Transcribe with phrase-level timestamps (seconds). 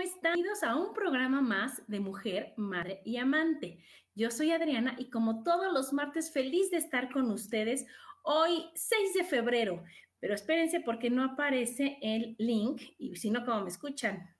[0.00, 0.32] ¿Cómo están?
[0.32, 3.84] Bienvenidos a un programa más de Mujer, Madre y Amante.
[4.14, 7.84] Yo soy Adriana y como todos los martes, feliz de estar con ustedes
[8.22, 9.84] hoy 6 de febrero.
[10.18, 14.34] Pero espérense porque no aparece el link y si no, ¿cómo me escuchan?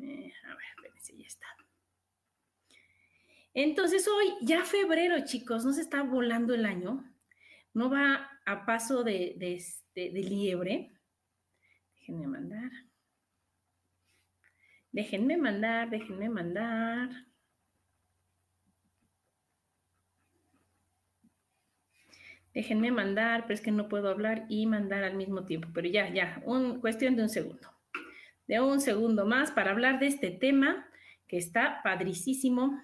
[0.00, 1.46] Eh, a ver, espérense, ya está.
[3.52, 7.04] Entonces hoy ya febrero, chicos, no se está volando el año,
[7.74, 10.92] no va a paso de, este, de liebre.
[11.98, 12.70] Déjenme mandar.
[14.96, 17.10] Déjenme mandar, déjenme mandar.
[22.54, 25.68] Déjenme mandar, pero es que no puedo hablar y mandar al mismo tiempo.
[25.74, 27.68] Pero ya, ya, un, cuestión de un segundo.
[28.46, 30.88] De un segundo más para hablar de este tema
[31.28, 32.82] que está padricísimo,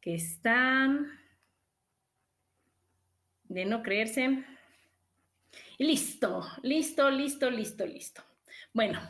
[0.00, 0.96] que está
[3.48, 4.44] de no creerse.
[5.76, 8.29] Listo, listo, listo, listo, listo.
[8.72, 9.00] Bueno,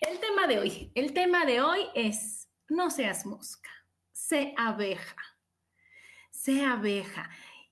[0.00, 3.68] el tema de hoy, el tema de hoy es no seas mosca,
[4.12, 5.16] sé abeja,
[6.30, 7.28] sé abeja.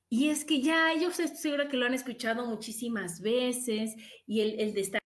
[0.08, 3.94] Y es que ya ellos estoy segura que lo han escuchado muchísimas veces
[4.26, 5.00] y el, de estar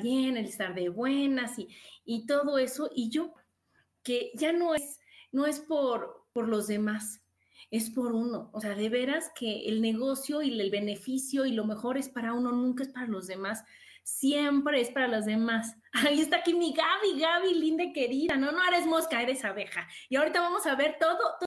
[0.00, 1.66] bien, el estar de buenas y,
[2.04, 2.88] y, todo eso.
[2.94, 3.34] Y yo,
[4.04, 5.00] que ya no es,
[5.32, 7.20] no es por, por los demás,
[7.72, 8.48] es por uno.
[8.52, 12.32] O sea, de veras que el negocio y el beneficio y lo mejor es para
[12.32, 13.64] uno, nunca es para los demás
[14.02, 15.76] siempre es para los demás.
[15.92, 18.36] Ahí está aquí mi Gaby, Gaby, linda y querida.
[18.36, 19.88] No, no eres mosca, eres abeja.
[20.08, 21.46] Y ahorita vamos a ver todo, todo,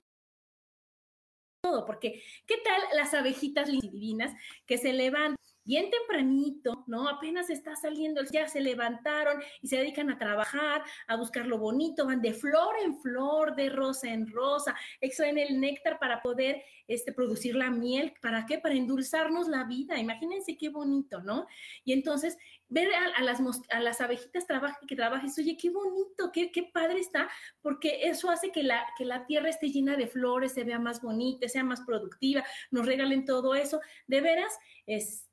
[1.62, 4.34] todo porque ¿qué tal las abejitas divinas
[4.66, 5.36] que se levantan?
[5.66, 7.10] Bien tempranito, ¿no?
[7.10, 12.06] Apenas está saliendo, ya se levantaron y se dedican a trabajar, a buscar lo bonito,
[12.06, 17.12] van de flor en flor, de rosa en rosa, extraen el néctar para poder este,
[17.12, 18.14] producir la miel.
[18.22, 18.60] ¿Para qué?
[18.60, 19.98] Para endulzarnos la vida.
[19.98, 21.48] Imagínense qué bonito, ¿no?
[21.84, 22.38] Y entonces,
[22.70, 23.40] ver a, las,
[23.72, 24.46] a las abejitas
[24.88, 27.30] que trabajen, oye, qué bonito, qué, qué padre está,
[27.62, 31.02] porque eso hace que la, que la tierra esté llena de flores, se vea más
[31.02, 33.80] bonita, sea más productiva, nos regalen todo eso.
[34.08, 34.54] De veras,
[34.86, 35.25] es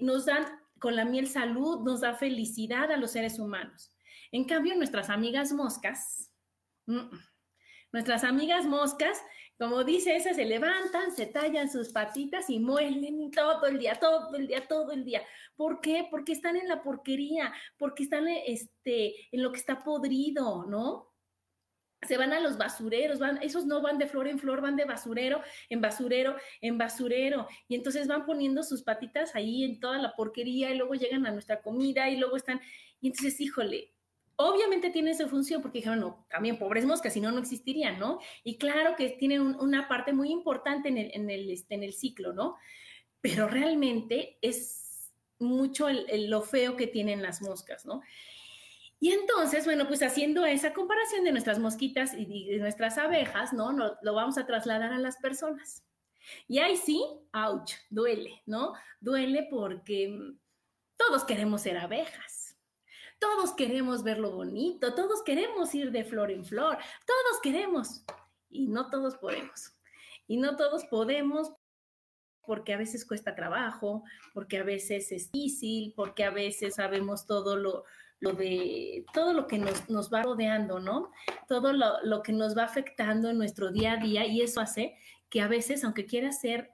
[0.00, 0.46] nos dan
[0.78, 3.94] con la miel salud, nos da felicidad a los seres humanos.
[4.32, 6.30] En cambio, nuestras amigas moscas,
[7.92, 9.22] nuestras amigas moscas,
[9.58, 14.34] como dice esa, se levantan, se tallan sus patitas y muelen todo el día, todo
[14.34, 15.22] el día, todo el día.
[15.54, 16.08] ¿Por qué?
[16.10, 21.13] Porque están en la porquería, porque están este, en lo que está podrido, ¿no?
[22.06, 24.84] Se van a los basureros, van, esos no van de flor en flor, van de
[24.84, 27.46] basurero en basurero en basurero.
[27.68, 31.32] Y entonces van poniendo sus patitas ahí en toda la porquería y luego llegan a
[31.32, 32.60] nuestra comida y luego están.
[33.00, 33.92] Y entonces, híjole,
[34.36, 38.18] obviamente tiene su función porque dijeron, no, también pobres moscas, si no, no existirían, ¿no?
[38.42, 41.92] Y claro que tienen una parte muy importante en el, en el, este, en el
[41.92, 42.56] ciclo, ¿no?
[43.20, 48.02] Pero realmente es mucho lo feo que tienen las moscas, ¿no?
[49.04, 53.70] Y entonces, bueno, pues haciendo esa comparación de nuestras mosquitas y de nuestras abejas, ¿no?
[53.70, 55.84] lo vamos a trasladar a las personas.
[56.48, 57.04] Y ahí sí,
[57.34, 58.72] ouch, duele, ¿no?
[59.00, 60.18] Duele porque
[60.96, 62.56] todos queremos ser abejas.
[63.18, 68.06] Todos queremos ver lo bonito, todos queremos ir de flor en flor, todos queremos.
[68.48, 69.76] Y no todos podemos.
[70.26, 71.52] Y no todos podemos
[72.46, 74.02] porque a veces cuesta trabajo,
[74.32, 77.84] porque a veces es difícil, porque a veces sabemos todo lo,
[78.24, 81.12] lo de todo lo que nos, va rodeando, ¿no?
[81.46, 84.96] Todo lo, que nos va afectando en nuestro día a día y eso hace
[85.28, 86.72] que a veces, aunque quieras ser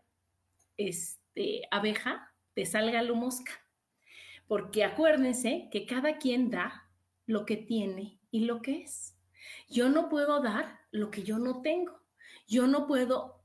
[0.77, 3.53] este, abeja, te salga lo mosca.
[4.47, 6.89] Porque acuérdense que cada quien da
[7.27, 9.17] lo que tiene y lo que es.
[9.69, 12.01] Yo no puedo dar lo que yo no tengo.
[12.47, 13.41] Yo no puedo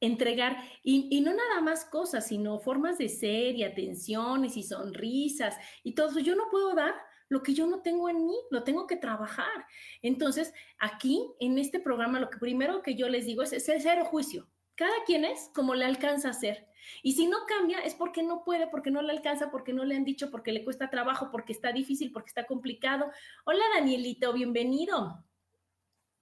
[0.00, 5.94] entregar, y, no nada más cosas, sino formas de ser y atenciones y sonrisas y
[5.94, 6.20] todo eso.
[6.20, 6.94] Yo no puedo dar
[7.28, 9.66] lo que yo no tengo en mí, lo tengo que trabajar.
[10.02, 13.80] Entonces, aquí en este programa, lo que primero que yo les digo es, es el
[13.80, 14.48] cero juicio.
[14.74, 16.66] Cada quien es como le alcanza a hacer.
[17.02, 19.96] Y si no cambia es porque no puede, porque no le alcanza, porque no le
[19.96, 23.10] han dicho, porque le cuesta trabajo, porque está difícil, porque está complicado.
[23.44, 25.24] Hola Danielito, bienvenido.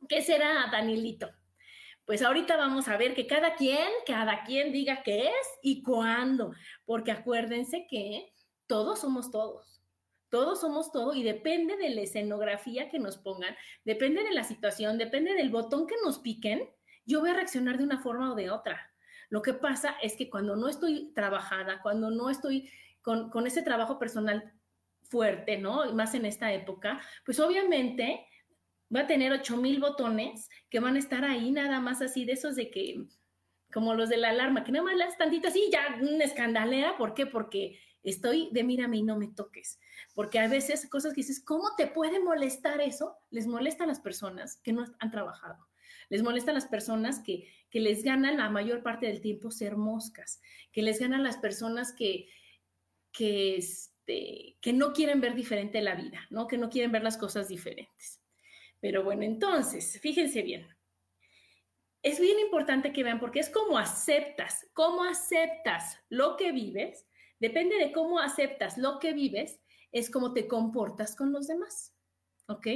[0.08, 1.30] ¿Qué será Danielito?
[2.04, 6.52] Pues ahorita vamos a ver que cada quien, cada quien diga qué es y cuándo,
[6.84, 8.32] porque acuérdense que
[8.66, 9.71] todos somos todos.
[10.32, 14.96] Todos somos todo y depende de la escenografía que nos pongan, depende de la situación,
[14.96, 16.70] depende del botón que nos piquen,
[17.04, 18.80] yo voy a reaccionar de una forma o de otra.
[19.28, 22.70] Lo que pasa es que cuando no estoy trabajada, cuando no estoy
[23.02, 24.54] con, ese trabajo personal
[25.02, 25.84] fuerte, ¿no?
[25.84, 28.26] Y más en esta época, pues obviamente
[28.94, 32.56] va a tener 8000 botones que van a estar ahí nada más así de esos
[32.56, 33.04] de que,
[33.72, 36.96] como los de la alarma, que nada más las tantitas y ya escandalera.
[36.96, 37.26] ¿Por qué?
[37.26, 39.80] Porque estoy de mírame y no me toques.
[40.14, 43.16] Porque a veces cosas que dices, ¿cómo te puede molestar eso?
[43.30, 45.66] Les molesta a las personas que no han trabajado.
[46.08, 50.42] Les molesta a las personas que, les ganan la mayor parte del tiempo ser moscas,
[50.72, 52.28] que les ganan las personas que,
[53.12, 56.46] que, este, que no quieren ver diferente la vida, ¿no?
[56.46, 58.20] que no quieren ver las cosas diferentes.
[58.80, 60.66] Pero bueno, entonces, fíjense bien.
[62.02, 67.06] Es bien importante que vean porque es como aceptas, cómo aceptas lo que vives,
[67.38, 69.60] depende de cómo aceptas lo que vives,
[69.92, 71.94] es cómo te comportas con los demás.
[72.48, 72.66] ¿Ok?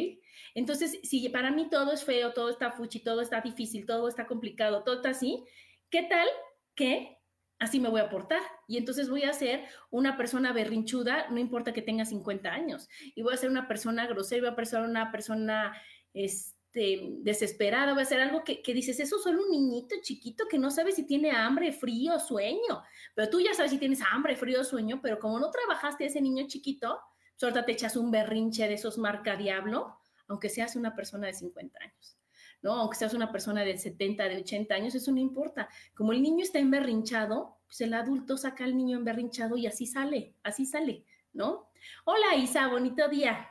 [0.55, 4.27] Entonces, si para mí todo es feo, todo está fuchi, todo está difícil, todo está
[4.27, 5.45] complicado, todo está así,
[5.91, 6.29] ¿qué tal
[6.77, 7.19] que
[7.59, 8.41] así me voy a portar?
[8.69, 13.23] Y entonces voy a ser una persona berrinchuda, no importa que tenga 50 años, y
[13.23, 15.77] voy a ser una persona grosera, voy a ser una persona
[16.15, 20.45] este, desesperada, voy a ser algo que, que dices, eso es solo un niñito chiquito
[20.49, 22.83] que no sabe si tiene hambre, frío, sueño,
[23.15, 26.21] pero tú ya sabes si tienes hambre, frío, sueño, pero como no trabajaste a ese
[26.21, 27.01] niño chiquito,
[27.37, 31.79] Suelta te echas un berrinche de esos marca diablo, aunque seas una persona de 50
[31.83, 32.17] años,
[32.63, 32.73] ¿no?
[32.73, 35.69] Aunque seas una persona de 70, de 80 años, eso no importa.
[35.95, 40.35] Como el niño está emberrinchado, pues el adulto saca al niño emberrinchado y así sale,
[40.43, 41.69] así sale, ¿no?
[42.07, 43.51] Hola Isa, bonito día.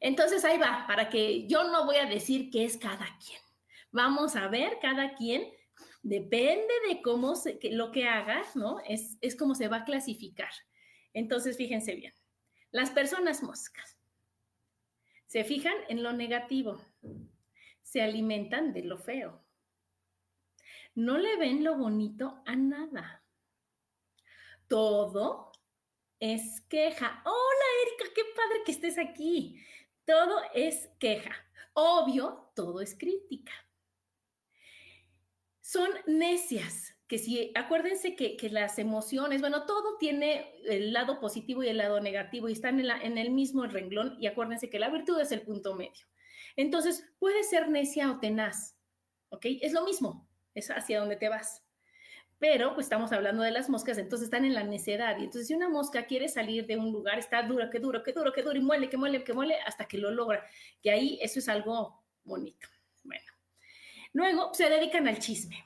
[0.00, 3.40] Entonces ahí va, para que yo no voy a decir qué es cada quien.
[3.92, 5.46] Vamos a ver cada quien,
[6.02, 8.80] depende de cómo se, lo que hagas, ¿no?
[8.80, 10.50] Es, es como se va a clasificar.
[11.12, 12.14] Entonces, fíjense bien.
[12.70, 13.98] Las personas moscas
[15.26, 16.80] se fijan en lo negativo,
[17.82, 19.44] se alimentan de lo feo.
[20.94, 23.24] No le ven lo bonito a nada.
[24.66, 25.52] Todo
[26.20, 27.22] es queja.
[27.24, 29.64] Hola Erika, qué padre que estés aquí.
[30.04, 31.32] Todo es queja.
[31.72, 33.52] Obvio, todo es crítica.
[35.60, 41.68] Son necias, que si, acuérdense que, las emociones, bueno, todo tiene el lado positivo y
[41.68, 45.20] el lado negativo y están en, en el mismo renglón y acuérdense que la virtud
[45.20, 46.06] es el punto medio.
[46.56, 48.76] Entonces, puede ser necia o tenaz,
[49.30, 49.46] ¿ok?
[49.60, 51.64] Es lo mismo, es hacia donde te vas.
[52.40, 55.16] Pero pues estamos hablando de las moscas, entonces están en la necedad.
[55.18, 58.12] Y entonces si una mosca quiere salir de un lugar, está duro, que duro, que
[58.12, 60.44] duro, que duro, y muele, que muele, que muele, hasta que lo logra.
[60.82, 62.66] Que ahí eso es algo bonito.
[63.04, 63.30] Bueno,
[64.12, 65.64] luego se dedican al chisme,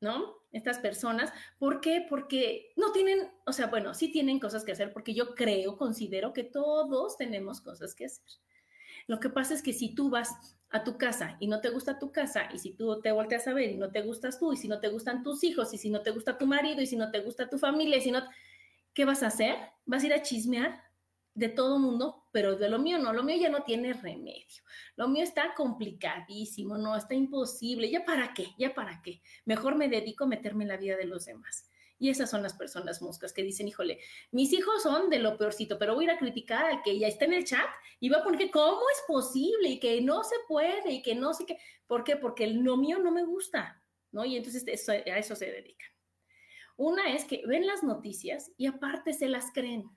[0.00, 0.36] ¿no?
[0.56, 1.32] estas personas.
[1.58, 2.04] ¿Por qué?
[2.08, 6.32] Porque no tienen, o sea, bueno, sí tienen cosas que hacer, porque yo creo, considero
[6.32, 8.24] que todos tenemos cosas que hacer.
[9.06, 10.34] Lo que pasa es que si tú vas
[10.70, 13.54] a tu casa y no te gusta tu casa, y si tú te volteas a
[13.54, 15.90] ver y no te gustas tú, y si no te gustan tus hijos, y si
[15.90, 18.22] no te gusta tu marido, y si no te gusta tu familia, y si no,
[18.94, 19.56] ¿qué vas a hacer?
[19.84, 20.86] ¿Vas a ir a chismear?
[21.36, 24.62] de todo mundo, pero de lo mío no, lo mío ya no tiene remedio.
[24.96, 27.90] Lo mío está complicadísimo, no, está imposible.
[27.90, 28.48] ¿Ya para qué?
[28.58, 29.20] ¿Ya para qué?
[29.44, 31.70] Mejor me dedico a meterme en la vida de los demás.
[31.98, 34.00] Y esas son las personas moscas que dicen, híjole,
[34.30, 37.08] mis hijos son de lo peorcito, pero voy a ir a criticar al que ya
[37.08, 37.68] está en el chat
[38.00, 41.14] y va a poner que cómo es posible y que no se puede y que
[41.14, 41.58] no sé qué.
[41.86, 42.16] ¿Por qué?
[42.16, 44.24] Porque lo mío no me gusta, ¿no?
[44.24, 45.88] Y entonces a eso se dedican.
[46.76, 49.90] Una es que ven las noticias y aparte se las creen.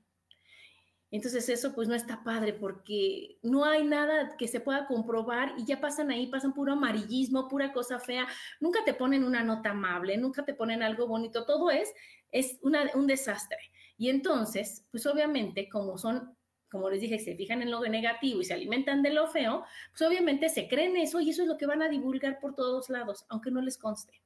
[1.12, 5.66] Entonces eso pues no está padre porque no hay nada que se pueda comprobar y
[5.66, 8.28] ya pasan ahí, pasan puro amarillismo, pura cosa fea.
[8.60, 11.46] Nunca te ponen una nota amable, nunca te ponen algo bonito.
[11.46, 11.92] Todo es,
[12.32, 13.58] es un desastre.
[13.98, 16.38] Y entonces, pues obviamente como son,
[16.70, 20.02] como les dije, se fijan en lo negativo y se alimentan de lo feo, pues
[20.08, 23.26] obviamente se creen eso y eso es lo que van a divulgar por todos lados,
[23.30, 24.22] aunque no les conste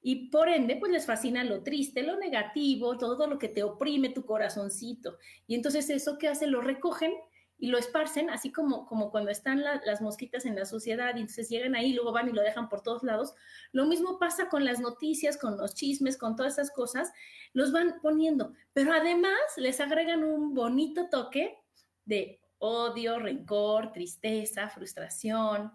[0.00, 4.10] y por ende, pues les fascina lo triste, lo negativo, todo lo que te oprime
[4.10, 5.18] tu corazoncito.
[5.46, 7.12] Y entonces eso que hace, lo recogen
[7.60, 11.48] y lo esparcen, así como, como cuando están las mosquitas en la sociedad y entonces
[11.48, 13.34] llegan ahí, luego van y lo dejan por todos lados.
[13.72, 17.12] Lo mismo pasa con las noticias, con los chismes, con todas esas cosas,
[17.52, 21.58] los van poniendo, pero además les agregan un bonito toque
[22.04, 25.72] de odio, rencor, tristeza, frustración,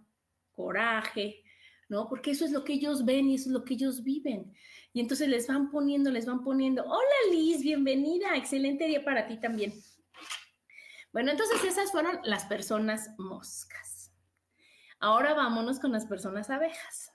[0.53, 1.42] coraje,
[2.09, 4.53] Porque eso es lo que ellos ven y eso es lo que ellos viven.
[4.93, 9.39] Y entonces les van poniendo, les van poniendo, hola Liz, bienvenida, excelente día para ti
[9.39, 9.73] también.
[11.11, 14.11] Bueno, entonces esas fueron las personas moscas.
[14.99, 17.11] Ahora vámonos con las personas abejas.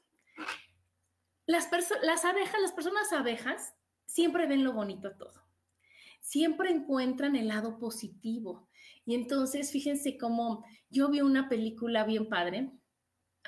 [1.46, 1.68] Las,
[2.02, 3.74] las abejas, las personas abejas
[4.06, 5.42] siempre ven lo bonito a todo.
[6.20, 8.68] Siempre encuentran el lado positivo.
[9.04, 12.70] Y entonces, fíjense cómo yo vi una película bien padre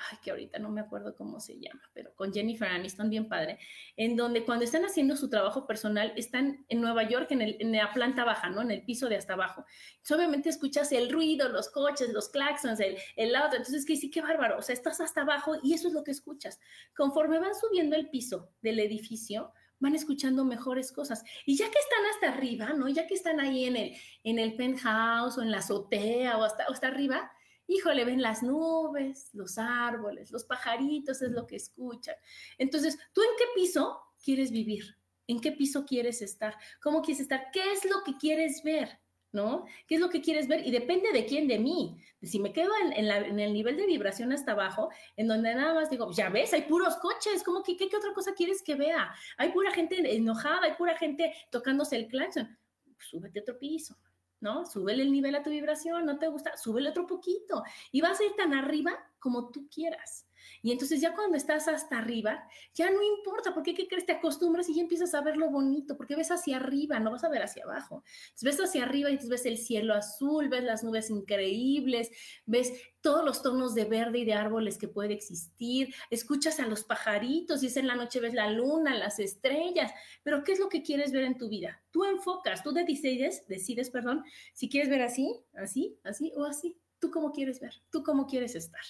[0.09, 3.59] ay, que ahorita no me acuerdo cómo se llama, pero con Jennifer Aniston, bien padre,
[3.95, 8.23] en donde cuando están haciendo su trabajo personal, están en Nueva York, en, la planta
[8.23, 8.61] baja, ¿no?
[8.61, 9.65] En el piso de hasta abajo.
[10.09, 14.21] obviamente escuchas el ruido, los coches, los claxons, el, el auto, entonces que sí, qué
[14.21, 16.59] bárbaro, o sea, estás hasta abajo y eso es lo que escuchas.
[16.95, 21.23] Conforme van subiendo el piso del edificio, van escuchando mejores cosas.
[21.45, 22.87] Y ya que están hasta arriba, ¿no?
[22.87, 23.93] Ya que están ahí en el,
[24.23, 27.31] en el penthouse o en la azotea o hasta, o hasta arriba,
[27.71, 32.15] híjole, ven las nubes, los árboles, los pajaritos, es lo que escuchan.
[32.57, 34.97] Entonces, ¿tú en qué piso quieres vivir?
[35.27, 36.55] ¿En qué piso quieres estar?
[36.81, 37.47] ¿Cómo quieres estar?
[37.53, 38.99] ¿Qué es lo que quieres ver?
[39.31, 39.65] ¿No?
[39.87, 40.67] ¿Qué es lo que quieres ver?
[40.67, 41.97] Y depende de quién, de mí.
[42.21, 46.11] Si me quedo en, el nivel de vibración hasta abajo, en donde nada más digo,
[46.11, 49.09] ya ves, hay puros coches, ¿cómo que qué, qué otra cosa quieres que vea?
[49.37, 52.57] Hay pura gente enojada, hay pura gente tocándose el claxon.
[52.97, 53.95] súbete a otro piso,
[54.41, 54.65] ¿no?
[54.65, 58.25] Súbele el nivel a tu vibración, no te gusta, súbele otro poquito y vas a
[58.25, 60.27] ir tan arriba como tú quieras.
[60.61, 64.05] Y entonces ya cuando estás hasta arriba, ya no importa, porque ¿qué crees?
[64.05, 67.23] Te acostumbras y ya empiezas a ver lo bonito, porque ves hacia arriba, no vas
[67.23, 68.03] a ver hacia abajo.
[68.41, 72.11] ves hacia arriba y ves el cielo azul, ves las nubes increíbles,
[72.45, 76.83] ves todos los tonos de verde y de árboles que puede existir, escuchas a los
[76.83, 79.91] pajaritos y es en la noche ves la luna, las estrellas,
[80.23, 81.81] pero ¿qué es lo que quieres ver en tu vida?
[81.91, 86.77] Tú enfocas, tú decides, decides, perdón, si quieres ver así, así, así o así.
[86.99, 87.73] ¿Tú cómo quieres ver?
[87.91, 88.83] ¿Tú cómo quieres estar?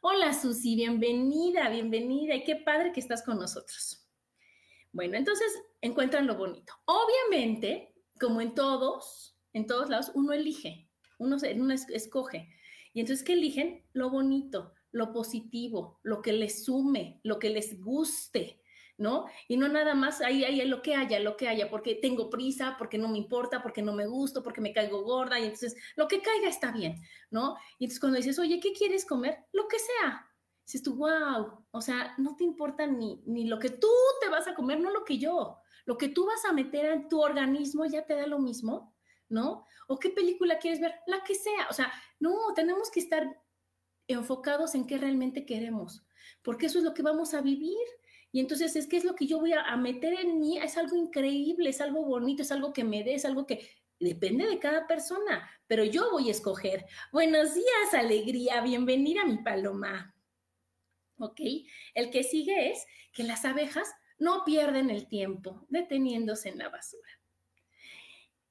[0.00, 4.06] Hola Susi, bienvenida, bienvenida y qué padre que estás con nosotros.
[4.92, 6.72] Bueno, entonces encuentran lo bonito.
[6.84, 12.48] Obviamente, como en todos, en todos lados, uno elige, uno, uno escoge.
[12.92, 13.84] Y entonces, ¿qué eligen?
[13.92, 18.62] Lo bonito, lo positivo, lo que les sume, lo que les guste,
[18.98, 19.26] ¿no?
[19.48, 22.76] Y no nada más ahí, ahí, lo que haya, lo que haya, porque tengo prisa,
[22.78, 26.08] porque no me importa, porque no me gusto, porque me caigo gorda, y entonces lo
[26.08, 27.00] que caiga está bien,
[27.30, 27.56] ¿no?
[27.78, 29.44] Y entonces cuando dices, oye, ¿qué quieres comer?
[29.52, 30.26] Lo que sea.
[30.64, 33.88] Dices tú, wow, o sea, no te importa ni, ni lo que tú
[34.20, 35.60] te vas a comer, no lo que yo.
[35.84, 38.96] Lo que tú vas a meter en tu organismo ya te da lo mismo,
[39.28, 39.64] ¿no?
[39.86, 40.94] ¿O qué película quieres ver?
[41.06, 41.68] La que sea.
[41.70, 43.40] O sea, no, tenemos que estar
[44.08, 46.04] enfocados en qué realmente queremos,
[46.42, 47.86] porque eso es lo que vamos a vivir.
[48.32, 50.96] Y entonces es que es lo que yo voy a, meter en mí, es algo
[50.96, 53.68] increíble, es algo bonito, es algo que me dé, es algo que
[53.98, 56.86] depende de cada persona, pero yo voy a escoger.
[57.12, 60.14] Buenos días, alegría, bienvenida mi paloma.
[61.18, 61.40] ¿Ok?
[61.94, 67.08] El que sigue es que las abejas no pierden el tiempo deteniéndose en la basura.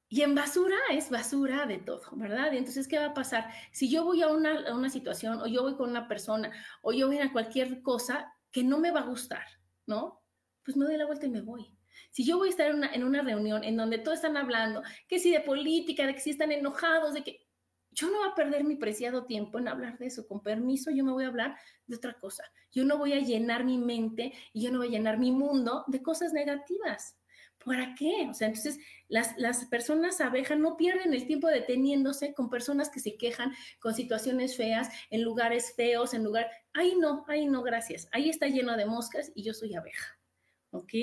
[0.08, 2.54] Y en basura es basura de todo, ¿verdad?
[2.54, 3.52] Y entonces, ¿qué va a pasar?
[3.72, 6.52] Si yo voy a una, a una situación o yo voy con una persona
[6.82, 9.46] o yo voy a cualquier cosa que no me va a gustar,
[9.88, 10.22] ¿no?
[10.64, 11.76] Pues me doy la vuelta y me voy.
[12.12, 15.32] Si yo voy a estar en una, reunión en donde todos están hablando, que si
[15.32, 17.46] de política, de que si están enojados, de que
[17.92, 20.28] yo no voy a perder mi preciado tiempo en hablar de eso.
[20.28, 22.44] Con permiso, yo me voy a hablar de otra cosa.
[22.72, 25.86] Yo no voy a llenar mi mente y yo no voy a llenar mi mundo
[25.88, 27.18] de cosas negativas.
[27.66, 28.28] ¿Para qué?
[28.30, 33.00] O sea, entonces las, las personas abejas no pierden el tiempo deteniéndose con personas que
[33.00, 38.08] se quejan con situaciones feas, en lugares feos, en lugar, ahí no, ahí no, gracias.
[38.12, 40.20] Ahí está lleno de moscas y yo soy abeja.
[40.78, 40.94] ¿Ok?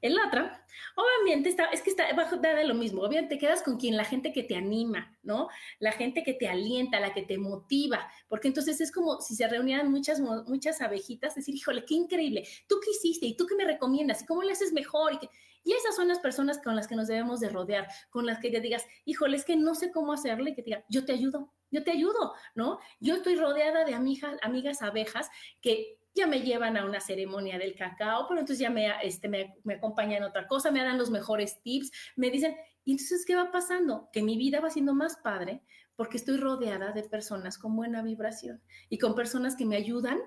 [0.00, 0.50] El otro,
[0.96, 4.04] obviamente, está, es que está bajo de lo mismo, obviamente te quedas con quien la
[4.04, 5.48] gente que te anima, ¿no?
[5.78, 9.46] La gente que te alienta, la que te motiva, porque entonces es como si se
[9.46, 13.26] reunieran muchas, muchas abejitas, decir, híjole, qué increíble, ¿tú qué hiciste?
[13.26, 14.22] ¿Y tú qué me recomiendas?
[14.22, 15.14] ¿Y cómo le haces mejor?
[15.14, 15.30] Y, que,
[15.62, 18.50] y esas son las personas con las que nos debemos de rodear, con las que
[18.50, 21.52] te digas, híjole, es que no sé cómo hacerle, y que diga, yo te ayudo,
[21.70, 22.80] yo te ayudo, ¿no?
[22.98, 27.74] Yo estoy rodeada de amigas, amigas abejas que ya me llevan a una ceremonia del
[27.74, 31.60] cacao, pero entonces ya me, este, me, acompañan en otra cosa, me dan los mejores
[31.62, 34.08] tips, me dicen, y entonces, ¿qué va pasando?
[34.12, 35.62] Que mi vida va siendo más padre
[35.94, 40.18] porque estoy rodeada de personas con buena vibración y con personas que me ayudan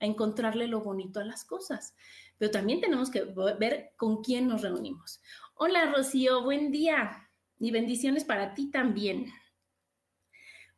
[0.00, 1.94] a encontrarle lo bonito a las cosas.
[2.38, 3.24] Pero también tenemos que
[3.58, 5.20] ver con quién nos reunimos.
[5.54, 9.26] Hola, Rocío, buen día y bendiciones para ti también.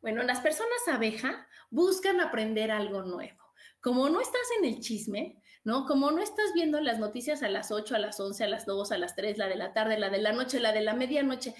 [0.01, 3.46] Bueno, las personas abeja buscan aprender algo nuevo.
[3.87, 5.87] Como no estás en el chisme, ¿no?
[5.87, 8.91] Como no estás viendo las noticias a las 8, a las 11, a las 2,
[8.91, 11.55] a las 3, la de la tarde, la de la noche, la de la medianoche,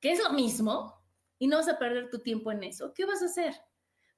[0.00, 1.00] que es lo mismo,
[1.38, 3.54] y no vas a perder tu tiempo en eso, ¿qué vas a hacer?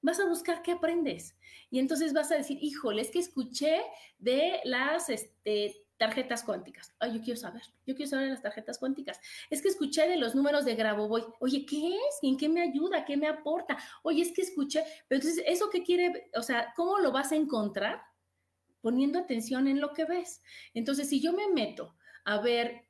[0.01, 1.37] Vas a buscar qué aprendes.
[1.69, 3.83] Y entonces vas a decir, híjole, es que escuché
[4.17, 6.93] de las este, tarjetas cuánticas.
[6.99, 9.21] Ay, yo quiero saber, yo quiero saber de las tarjetas cuánticas.
[9.49, 11.23] Es que escuché de los números de Grabovoi.
[11.39, 12.19] Oye, ¿qué es?
[12.21, 13.05] ¿En qué me ayuda?
[13.05, 13.77] ¿Qué me aporta?
[14.01, 16.29] Oye, es que escuché, pero entonces, ¿eso qué quiere?
[16.35, 18.01] O sea, ¿cómo lo vas a encontrar?
[18.81, 20.41] Poniendo atención en lo que ves.
[20.73, 21.95] Entonces, si yo me meto
[22.25, 22.83] a ver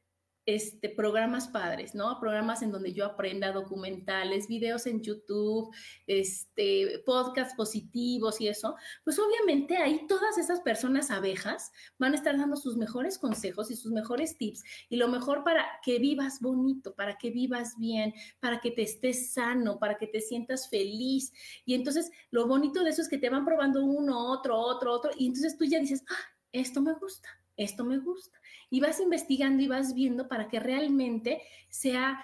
[0.46, 2.20] este, programas padres, ¿no?
[2.20, 5.74] Programas en donde yo aprenda documentales, videos en YouTube,
[6.08, 12.38] este, podcasts positivos y eso, pues obviamente ahí todas esas personas abejas van a estar
[12.38, 16.94] dando sus mejores consejos y sus mejores tips y lo mejor para que vivas bonito,
[16.94, 21.32] para que vivas bien, para que te estés sano, para que te sientas feliz.
[21.66, 25.12] Y entonces lo bonito de eso es que te van probando uno, otro, otro, otro,
[25.18, 29.62] y entonces tú ya dices, ah, esto me gusta, esto me gusta y vas investigando
[29.62, 32.24] y vas viendo para que realmente sea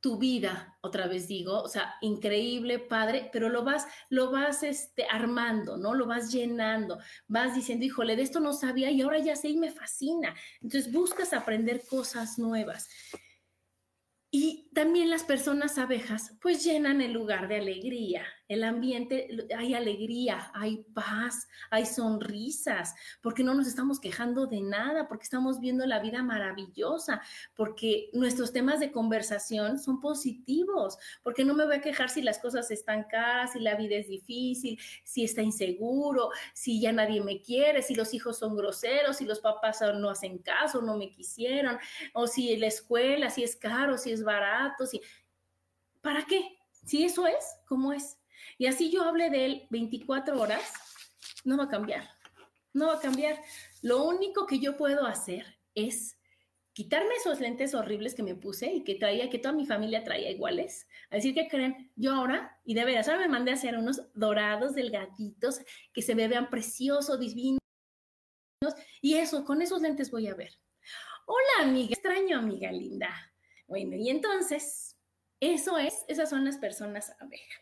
[0.00, 5.06] tu vida, otra vez digo, o sea, increíble, padre, pero lo vas, lo vas este,
[5.10, 5.94] armando, ¿no?
[5.94, 9.56] Lo vas llenando, vas diciendo, híjole, de esto no sabía y ahora ya sé y
[9.56, 10.34] me fascina.
[10.60, 12.88] Entonces buscas aprender cosas nuevas.
[14.30, 20.50] Y también las personas abejas, pues llenan el lugar de alegría, el ambiente, hay alegría,
[20.54, 26.00] hay paz, hay sonrisas, porque no nos estamos quejando de nada, porque estamos viendo la
[26.00, 27.20] vida maravillosa,
[27.54, 32.38] porque nuestros temas de conversación son positivos, porque no me voy a quejar si las
[32.38, 37.42] cosas están caras, si la vida es difícil, si está inseguro, si ya nadie me
[37.42, 41.78] quiere, si los hijos son groseros, si los papás no hacen caso, no me quisieron,
[42.14, 45.00] o si la escuela, si es caro, si es barato, si...
[46.00, 46.56] ¿Para qué?
[46.84, 48.17] Si eso es, ¿cómo es?
[48.56, 50.72] Y así yo hable de él 24 horas,
[51.44, 52.08] no va a cambiar,
[52.72, 53.40] no va a cambiar.
[53.82, 56.18] Lo único que yo puedo hacer es
[56.78, 60.30] quitarme esos lentes horribles que me puse y que traía, que toda mi familia traía
[60.30, 60.86] iguales.
[61.10, 64.02] A decir que creen, yo ahora, y de veras, ahora me mandé a hacer unos
[64.14, 65.60] dorados delgaditos
[65.92, 67.58] que se vean preciosos, divinos.
[69.00, 70.52] Y eso, con esos lentes voy a ver.
[71.26, 73.10] Hola, amiga, extraño, amiga linda.
[73.66, 74.96] Bueno, y entonces,
[75.40, 77.60] eso es, esas son las personas abeja.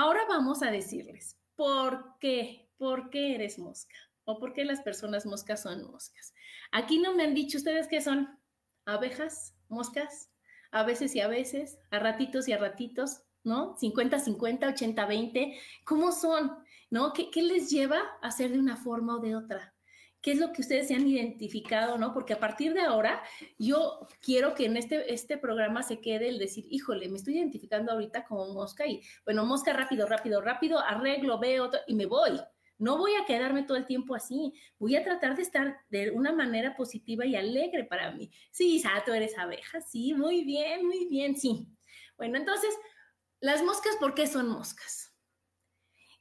[0.00, 5.26] Ahora vamos a decirles por qué, por qué eres mosca o por qué las personas
[5.26, 6.34] moscas son moscas.
[6.70, 8.28] Aquí no me han dicho ustedes qué son
[8.84, 10.30] abejas, moscas,
[10.70, 13.76] a veces y a veces, a ratitos y a ratitos, ¿no?
[13.76, 16.56] 50, 50, 80, 20, ¿cómo son?
[16.90, 17.12] ¿No?
[17.12, 19.74] ¿Qué, qué les lleva a ser de una forma o de otra?
[20.20, 22.12] Qué es lo que ustedes se han identificado, ¿no?
[22.12, 23.22] Porque a partir de ahora,
[23.58, 27.92] yo quiero que en este, este programa se quede el decir, híjole, me estoy identificando
[27.92, 32.40] ahorita como mosca y, bueno, mosca rápido, rápido, rápido, arreglo, veo y me voy.
[32.78, 34.52] No voy a quedarme todo el tiempo así.
[34.78, 38.30] Voy a tratar de estar de una manera positiva y alegre para mí.
[38.52, 39.80] Sí, Sato, eres abeja.
[39.80, 41.66] Sí, muy bien, muy bien, sí.
[42.16, 42.74] Bueno, entonces,
[43.40, 45.07] las moscas, ¿por qué son moscas?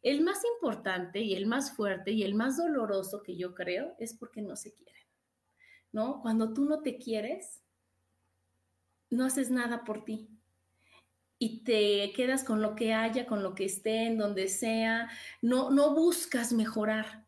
[0.08, 4.13] El más importante y el más fuerte y el más doloroso que yo creo es
[4.13, 5.04] porque no se quieren,
[5.91, 6.22] ¿no?
[6.22, 7.62] Cuando tú no te quieres,
[9.10, 10.30] no haces nada por ti
[11.38, 15.10] y te quedas con lo que haya, con lo que esté, en donde sea,
[15.41, 17.28] no, no buscas mejorar.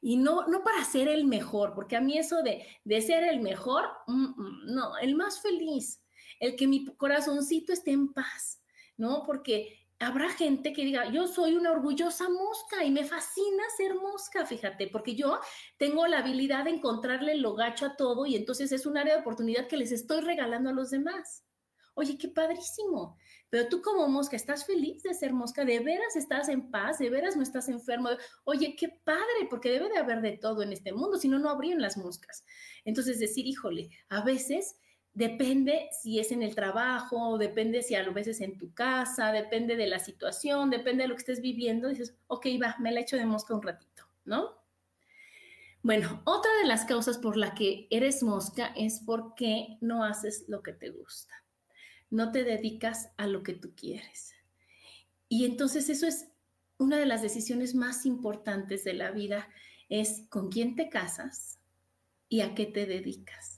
[0.00, 3.40] Y no, no para ser el mejor, porque a mí eso de, de ser el
[3.40, 6.02] mejor, no, el más feliz,
[6.40, 8.60] el que mi corazoncito esté en paz,
[8.96, 9.22] ¿no?
[9.24, 14.44] Porque habrá gente que diga, yo soy una orgullosa mosca y me fascina ser mosca,
[14.44, 15.40] fíjate, porque yo
[15.78, 19.20] tengo la habilidad de encontrarle lo gacho a todo y entonces es un área de
[19.20, 21.44] oportunidad que les estoy regalando a los demás.
[21.94, 23.16] Oye, qué padrísimo.
[23.48, 25.64] Pero tú como mosca, ¿estás feliz de ser mosca?
[25.64, 26.98] ¿De veras estás en paz?
[26.98, 28.10] ¿De veras no estás enfermo?
[28.44, 31.48] Oye, qué padre, porque debe de haber de todo en este mundo, si no, no
[31.48, 32.44] habrían las moscas.
[32.84, 34.76] Entonces decir, híjole, a veces
[35.16, 39.86] Depende si es en el trabajo, depende si a veces en tu casa, depende de
[39.86, 41.88] la situación, depende de lo que estés viviendo.
[41.88, 44.50] Dices, ok, va, me la echo de mosca un ratito, ¿no?
[45.82, 50.62] Bueno, otra de las causas por la que eres mosca es porque no haces lo
[50.62, 51.32] que te gusta.
[52.10, 54.34] No te dedicas a lo que tú quieres.
[55.30, 56.28] Y entonces eso es
[56.76, 59.48] una de las decisiones más importantes de la vida,
[59.88, 61.58] es con quién te casas
[62.28, 63.55] y a qué te dedicas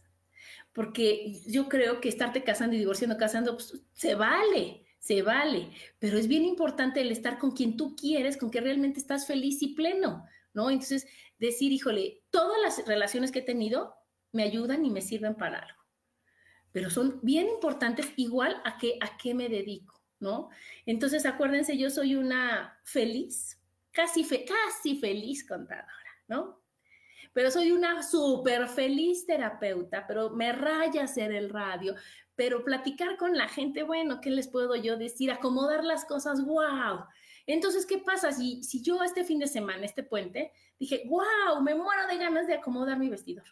[0.72, 6.18] porque yo creo que estarte casando y divorciando, casando, pues, se vale, se vale, pero
[6.18, 9.74] es bien importante el estar con quien tú quieres, con que realmente estás feliz y
[9.74, 10.70] pleno, ¿no?
[10.70, 11.06] Entonces,
[11.38, 13.94] decir, híjole, todas las relaciones que he tenido
[14.32, 15.82] me ayudan y me sirven para algo,
[16.72, 19.98] pero son bien importantes igual a qué, a qué me dedico.
[20.20, 20.50] ¿no?
[20.86, 23.60] Entonces, acuérdense, yo soy una feliz,
[23.92, 25.88] casi, casi feliz contadora,
[26.26, 26.60] ¿no?
[27.38, 31.94] Pero soy una súper feliz terapeuta, pero me raya hacer el radio,
[32.34, 35.30] pero platicar con la gente, bueno, ¿qué les puedo yo decir?
[35.30, 37.04] Acomodar las cosas, wow.
[37.46, 38.32] Entonces, ¿qué pasa?
[38.32, 42.48] Si, si yo este fin de semana, este puente, dije, wow, me muero de ganas
[42.48, 43.46] de acomodar mi vestidor.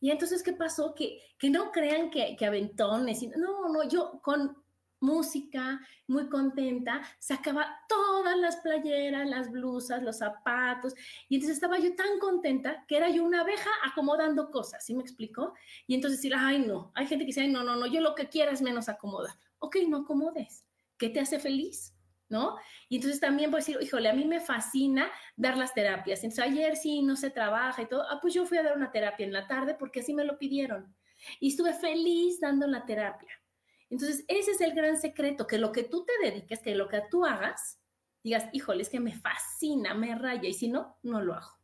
[0.00, 0.92] Y entonces, ¿qué pasó?
[0.92, 3.22] Que, que no crean que, que aventones.
[3.36, 4.63] No, no, yo con
[5.04, 10.94] música, muy contenta, sacaba todas las playeras, las blusas, los zapatos,
[11.28, 15.02] y entonces estaba yo tan contenta que era yo una abeja acomodando cosas, ¿sí me
[15.02, 15.54] explicó?
[15.86, 18.14] Y entonces decir, ay, no, hay gente que dice, ay, no, no, no, yo lo
[18.14, 19.34] que quiera es menos acomodar.
[19.58, 20.64] Ok, no acomodes.
[20.98, 21.94] ¿Qué te hace feliz?
[22.28, 22.56] ¿no?
[22.88, 26.24] Y entonces también puedo decir, híjole, a mí me fascina dar las terapias.
[26.24, 28.90] Entonces ayer sí no se trabaja y todo, ah, pues yo fui a dar una
[28.90, 30.94] terapia en la tarde porque así me lo pidieron.
[31.38, 33.43] Y estuve feliz dando la terapia.
[33.90, 37.02] Entonces, ese es el gran secreto, que lo que tú te dediques, que lo que
[37.10, 37.80] tú hagas,
[38.22, 41.58] digas, híjole, es que me fascina, me raya, y si no, no lo hago.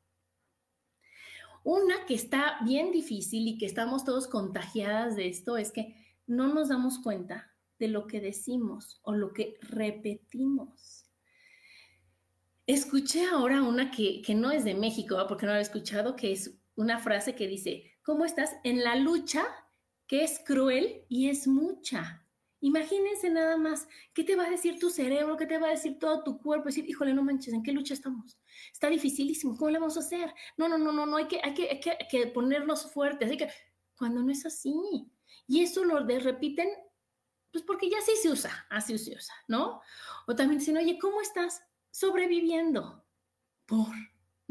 [1.63, 5.95] Una que está bien difícil y que estamos todos contagiadas de esto es que
[6.27, 11.11] no nos damos cuenta de lo que decimos o lo que repetimos.
[12.67, 16.33] Escuché ahora una que, que no es de México, porque no la he escuchado, que
[16.33, 19.45] es una frase que dice, ¿cómo estás en la lucha
[20.11, 22.27] que es cruel y es mucha.
[22.59, 25.37] Imagínense nada más, ¿qué te va a decir tu cerebro?
[25.37, 26.65] ¿Qué te va a decir todo tu cuerpo?
[26.65, 28.37] Decir, híjole, no manches, ¿en qué lucha estamos?
[28.73, 30.35] Está dificilísimo, ¿cómo le vamos a hacer?
[30.57, 33.37] No, no, no, no, no, hay que, hay que, hay que, que ponernos fuertes, hay
[33.37, 33.51] que,
[33.97, 34.75] cuando no es así.
[35.47, 36.69] Y eso lo de repiten,
[37.53, 39.81] pues porque ya sí se usa, así se usa, ¿no?
[40.27, 43.07] O también dicen, oye, ¿cómo estás sobreviviendo?
[43.65, 43.95] Por,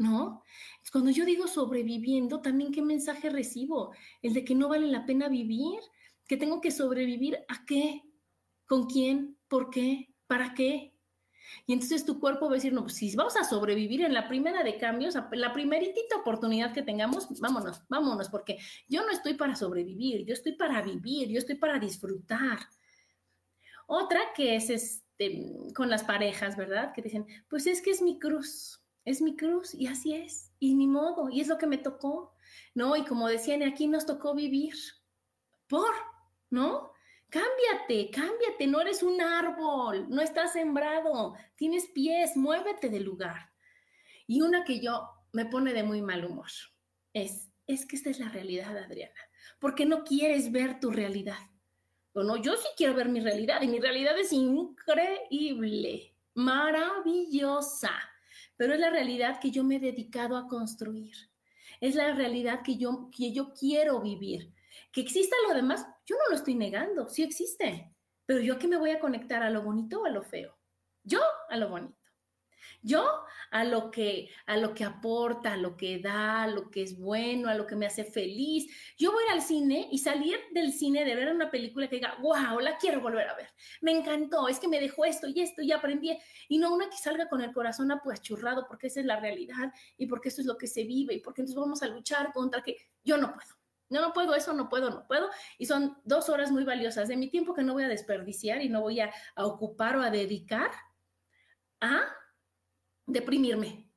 [0.00, 0.42] ¿no?
[0.90, 3.92] Cuando yo digo sobreviviendo, también qué mensaje recibo?
[4.22, 5.78] El de que no vale la pena vivir,
[6.26, 8.02] que tengo que sobrevivir a qué,
[8.66, 10.94] con quién, por qué, para qué.
[11.66, 14.26] Y entonces tu cuerpo va a decir, no, pues si vamos a sobrevivir en la
[14.26, 18.58] primera de cambios, la primeritita oportunidad que tengamos, vámonos, vámonos, porque
[18.88, 22.58] yo no estoy para sobrevivir, yo estoy para vivir, yo estoy para disfrutar.
[23.86, 26.94] Otra que es este, con las parejas, ¿verdad?
[26.94, 30.74] Que dicen, pues es que es mi cruz es mi cruz y así es, y
[30.74, 32.34] ni modo, y es lo que me tocó,
[32.74, 32.96] ¿no?
[32.96, 34.74] Y como decían, aquí nos tocó vivir
[35.68, 35.92] por,
[36.50, 36.92] ¿no?
[37.28, 43.52] Cámbiate, cámbiate, no eres un árbol, no estás sembrado, tienes pies, muévete del lugar.
[44.26, 46.50] Y una que yo me pone de muy mal humor
[47.12, 49.20] es, es que esta es la realidad, Adriana,
[49.60, 51.38] porque no quieres ver tu realidad.
[52.12, 57.92] O yo sí quiero ver mi realidad y mi realidad es increíble, maravillosa
[58.60, 61.16] pero es la realidad que yo me he dedicado a construir.
[61.80, 64.52] Es la realidad que yo, que yo quiero vivir.
[64.92, 67.90] Que exista lo demás, yo no lo estoy negando, sí existe,
[68.26, 70.58] pero yo que me voy a conectar a lo bonito o a lo feo.
[71.02, 71.96] Yo a lo bonito.
[72.82, 76.82] Yo a lo que a lo que aporta, a lo que da, a lo que
[76.82, 78.72] es bueno, a lo que me hace feliz.
[78.96, 82.60] Yo voy al cine y salir del cine de ver una película que diga, "Wow,
[82.60, 83.50] la quiero volver a ver.
[83.82, 86.16] Me encantó, es que me dejó esto y esto y aprendí."
[86.48, 90.06] Y no una que salga con el corazón apuachurrado porque esa es la realidad y
[90.06, 92.76] porque eso es lo que se vive y porque entonces vamos a luchar contra que
[93.04, 93.60] yo no puedo.
[93.90, 95.28] No, no puedo, eso no puedo, no puedo.
[95.58, 98.68] Y son dos horas muy valiosas de mi tiempo que no voy a desperdiciar y
[98.68, 100.70] no voy a, a ocupar o a dedicar
[101.80, 102.00] a
[103.06, 103.90] deprimirme,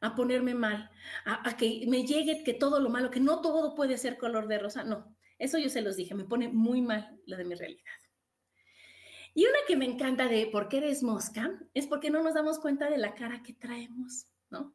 [0.00, 0.90] a ponerme mal,
[1.24, 4.58] a, que me llegue que todo lo malo, que no todo puede ser color de
[4.58, 4.84] rosa.
[4.84, 7.84] No, eso yo se los dije, me pone muy mal la de mi realidad.
[9.34, 12.58] Y una que me encanta de por qué eres mosca es porque no nos damos
[12.58, 14.74] cuenta de la cara que traemos, ¿no?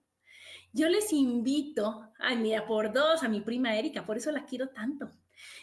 [0.72, 4.69] Yo les invito, a mira, por dos, a mi prima Erika, por eso la quiero
[4.69, 5.12] tanto.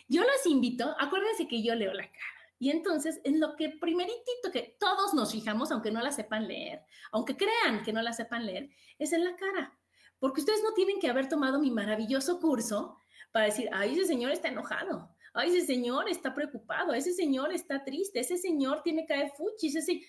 [0.09, 2.40] Yo les invito, acuérdense que yo leo la cara.
[2.61, 6.83] Y entonces, en lo que primeritito que todos nos fijamos, aunque no la sepan leer,
[7.11, 8.69] aunque crean que no la sepan leer,
[8.99, 9.79] es en la cara.
[10.19, 12.99] Porque ustedes no tienen que haber tomado mi maravilloso curso
[13.33, 17.83] para decir, ay, ese señor está enojado, ay, ese señor está preocupado, ese señor está
[17.83, 20.03] triste, ese señor tiene que caer fuchis, ese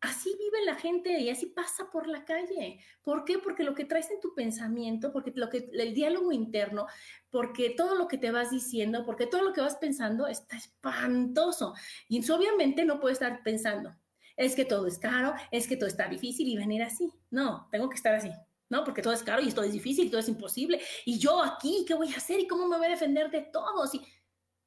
[0.00, 2.80] así vive la gente y así pasa por la calle.
[3.02, 3.38] ¿Por qué?
[3.38, 6.86] Porque lo que traes en tu pensamiento, porque lo que el diálogo interno,
[7.30, 11.74] porque todo lo que te vas diciendo, porque todo lo que vas pensando está espantoso.
[12.08, 13.94] Y obviamente no puedes estar pensando,
[14.36, 17.12] es que todo es caro, es que todo está difícil y venir así.
[17.30, 18.30] No, tengo que estar así.
[18.70, 20.80] No, porque todo es caro y todo es difícil y todo es imposible.
[21.04, 22.38] Y yo aquí, ¿qué voy a hacer?
[22.38, 23.94] ¿Y cómo me voy a defender de todos?
[23.94, 24.02] Y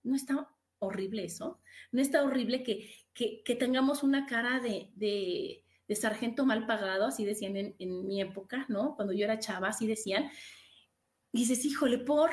[0.03, 0.47] no está
[0.83, 1.59] horrible eso.
[1.91, 7.55] No está horrible que, que, tengamos una cara de, de, sargento mal pagado, así decían
[7.55, 8.95] en, mi época, ¿no?
[8.95, 10.31] Cuando yo era chava, así decían.
[11.31, 12.31] Y dices, híjole, por.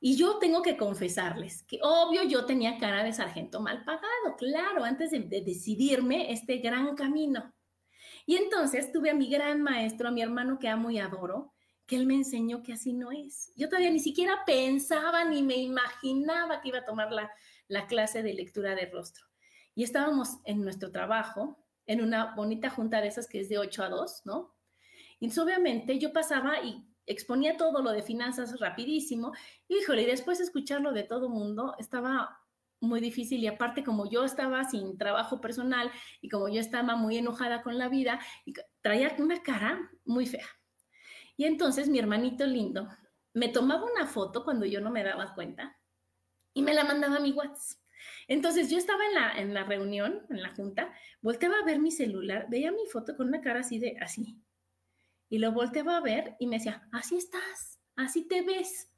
[0.00, 4.84] Y yo tengo que confesarles que obvio yo tenía cara de sargento mal pagado, claro,
[4.84, 7.52] antes de, de decidirme este gran camino.
[8.26, 11.52] Y entonces tuve a mi gran maestro, a mi hermano que amo y adoro,
[11.86, 13.52] que él me enseñó que así no es.
[13.56, 17.30] Yo todavía ni siquiera pensaba ni me imaginaba que iba a tomar la,
[17.68, 19.26] la clase de lectura de rostro.
[19.74, 23.84] Y estábamos en nuestro trabajo, en una bonita junta de esas que es de 8
[23.84, 24.54] a 2, ¿no?
[25.18, 29.32] Y obviamente yo pasaba y exponía todo lo de finanzas rapidísimo.
[29.68, 32.40] Híjole, y después escucharlo de todo mundo estaba
[32.80, 37.16] muy difícil y aparte como yo estaba sin trabajo personal y como yo estaba muy
[37.16, 40.46] enojada con la vida, y traía una cara muy fea.
[41.36, 42.88] Y entonces mi hermanito lindo
[43.32, 45.78] me tomaba una foto cuando yo no me daba cuenta
[46.54, 47.78] y me la mandaba a mi WhatsApp.
[48.28, 51.90] Entonces yo estaba en la, en la reunión, en la junta, volteaba a ver mi
[51.90, 54.38] celular, veía mi foto con una cara así de así,
[55.28, 58.90] y lo volteaba a ver y me decía, así estás, así te ves.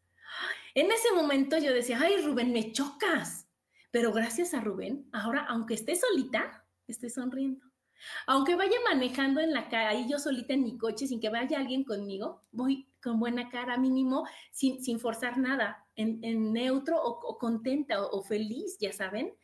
[0.75, 3.47] En ese momento yo decía, ay Rubén, me chocas.
[3.93, 7.65] Pero gracias a Rubén, ahora aunque esté solita, estoy sonriendo.
[8.27, 11.85] Aunque vaya manejando en la calle, yo solita en mi coche, sin que vaya alguien
[11.85, 18.19] conmigo, voy con buena cara mínimo, sin, sin forzar nada, en, neutro o, contenta o,
[18.19, 19.35] o, feliz, ya saben.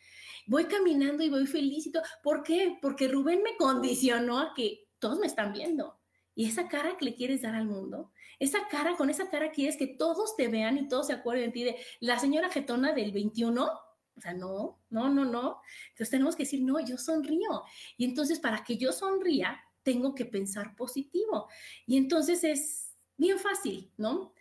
[0.47, 2.03] Voy caminando y voy feliz y todo.
[2.23, 2.79] ¿Por qué?
[2.81, 5.99] Porque Rubén me condicionó a que todos me están viendo.
[6.35, 9.77] Y esa cara que le quieres dar al mundo, esa cara, con esa cara quieres
[9.77, 13.13] que todos te vean y todos se acuerden de ti, de la señora Getona del
[13.13, 15.61] 21, o sea, no, no, no, no.
[15.91, 17.65] Entonces tenemos que decir, no, yo sonrío.
[17.97, 21.49] Y entonces para que yo sonría, tengo que pensar positivo.
[21.87, 24.35] Y entonces es bien fácil, ¿no?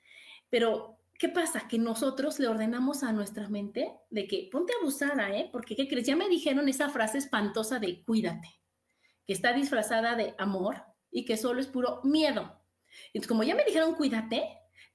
[0.50, 1.68] Pero, ¿qué pasa?
[1.68, 5.50] Que nosotros le ordenamos a nuestra mente de que ponte abusada, ¿eh?
[5.52, 6.08] Porque, ¿qué crees?
[6.08, 8.60] Ya me dijeron esa frase espantosa de cuídate,
[9.28, 12.62] que está disfrazada de amor, y que solo es puro miedo.
[13.08, 14.44] Entonces, como ya me dijeron, cuídate,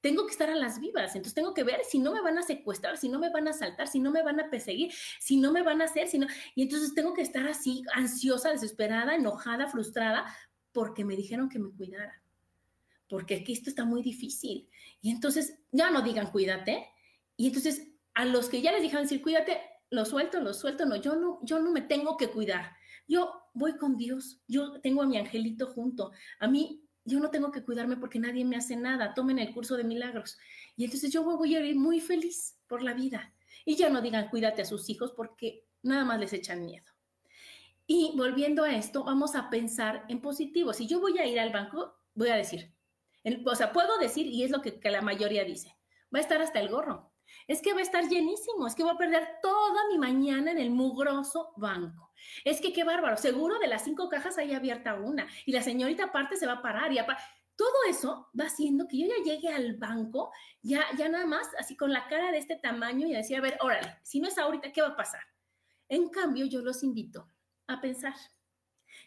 [0.00, 1.14] tengo que estar a las vivas.
[1.14, 3.50] Entonces, tengo que ver si no me van a secuestrar, si no me van a
[3.50, 6.26] asaltar, si no me van a perseguir, si no me van a hacer, si no...
[6.54, 10.26] Y entonces tengo que estar así, ansiosa, desesperada, enojada, frustrada,
[10.72, 12.23] porque me dijeron que me cuidara.
[13.14, 14.68] Porque aquí esto está muy difícil.
[15.00, 16.84] Y entonces, ya no digan cuídate.
[17.36, 20.96] Y entonces, a los que ya les dijeron decir cuídate, lo suelto, lo suelto, no,
[20.96, 22.72] yo no, yo no me tengo que cuidar.
[23.06, 26.10] Yo voy con Dios, yo tengo a mi angelito junto.
[26.40, 29.14] A mí, yo no tengo que cuidarme porque nadie me hace nada.
[29.14, 30.36] Tomen el curso de milagros.
[30.74, 33.32] Y entonces yo voy a ir muy feliz por la vida.
[33.64, 36.90] Y ya no digan cuídate a sus hijos porque nada más les echan miedo.
[37.86, 40.72] Y volviendo a esto, vamos a pensar en positivo.
[40.72, 42.74] Si yo voy a ir al banco, voy a decir,
[43.46, 45.76] o sea, puedo decir, y es lo que, la mayoría dice,
[46.14, 47.12] va a estar hasta el gorro.
[47.48, 50.58] Es que va a estar llenísimo, es que voy a perder toda mi mañana en
[50.58, 52.12] el mugroso banco.
[52.44, 56.04] Es que qué bárbaro, seguro de las cinco cajas hay abierta una y la señorita
[56.04, 56.98] aparte se va a parar y
[57.56, 60.32] todo eso va haciendo que yo ya llegue al banco,
[60.62, 63.58] ya, ya nada más así con la cara de este tamaño y decir, a ver,
[63.60, 65.22] órale, si no es ahorita, ¿qué va a pasar?
[65.88, 67.28] En cambio, yo los invito
[67.66, 68.14] a pensar.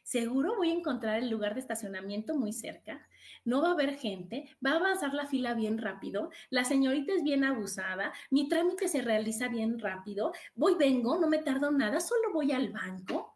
[0.07, 3.05] Seguro voy a encontrar el lugar de estacionamiento muy cerca,
[3.43, 7.23] no va a haber gente, va a avanzar la fila bien rápido, la señorita es
[7.23, 12.31] bien abusada, mi trámite se realiza bien rápido, voy, vengo, no me tardo nada, solo
[12.31, 13.35] voy al banco.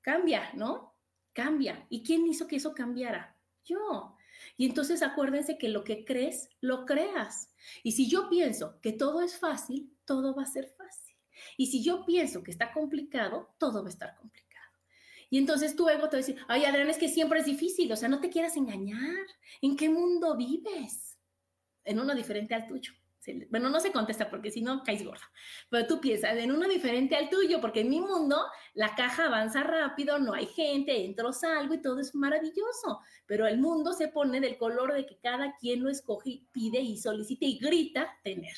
[0.00, 0.94] Cambia, ¿no?
[1.34, 1.84] Cambia.
[1.90, 3.36] ¿Y quién hizo que eso cambiara?
[3.62, 4.16] Yo.
[4.56, 7.50] Y entonces acuérdense que lo que crees, lo creas.
[7.82, 11.16] Y si yo pienso que todo es fácil, todo va a ser fácil.
[11.58, 14.45] Y si yo pienso que está complicado, todo va a estar complicado.
[15.30, 17.90] Y entonces tu ego te va a decir, ay, Adrián, es que siempre es difícil,
[17.92, 19.26] o sea, no te quieras engañar.
[19.60, 21.18] ¿En qué mundo vives?
[21.84, 22.92] En uno diferente al tuyo.
[23.50, 25.30] Bueno, no se contesta porque si no caes gorda.
[25.68, 28.40] Pero tú piensas en uno diferente al tuyo, porque en mi mundo
[28.74, 33.00] la caja avanza rápido, no hay gente, entro, salgo y todo es maravilloso.
[33.26, 36.96] Pero el mundo se pone del color de que cada quien lo escoge, pide y
[36.96, 38.56] solicita y grita tener.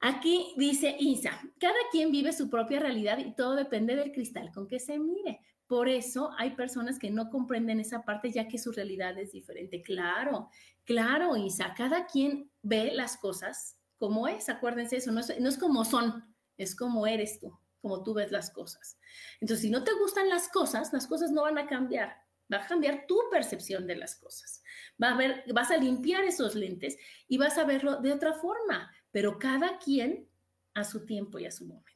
[0.00, 4.66] Aquí dice Isa, cada quien vive su propia realidad y todo depende del cristal con
[4.66, 5.40] que se mire.
[5.66, 9.82] Por eso hay personas que no comprenden esa parte ya que su realidad es diferente.
[9.82, 10.48] Claro,
[10.84, 14.48] claro, Isa, cada quien ve las cosas como es.
[14.48, 18.32] Acuérdense eso, no es, no es como son, es como eres tú, como tú ves
[18.32, 18.98] las cosas.
[19.40, 22.16] Entonces, si no te gustan las cosas, las cosas no van a cambiar.
[22.52, 24.62] Va a cambiar tu percepción de las cosas.
[25.00, 26.96] Va a ver, vas a limpiar esos lentes
[27.28, 30.28] y vas a verlo de otra forma pero cada quien
[30.74, 31.90] a su tiempo y a su momento.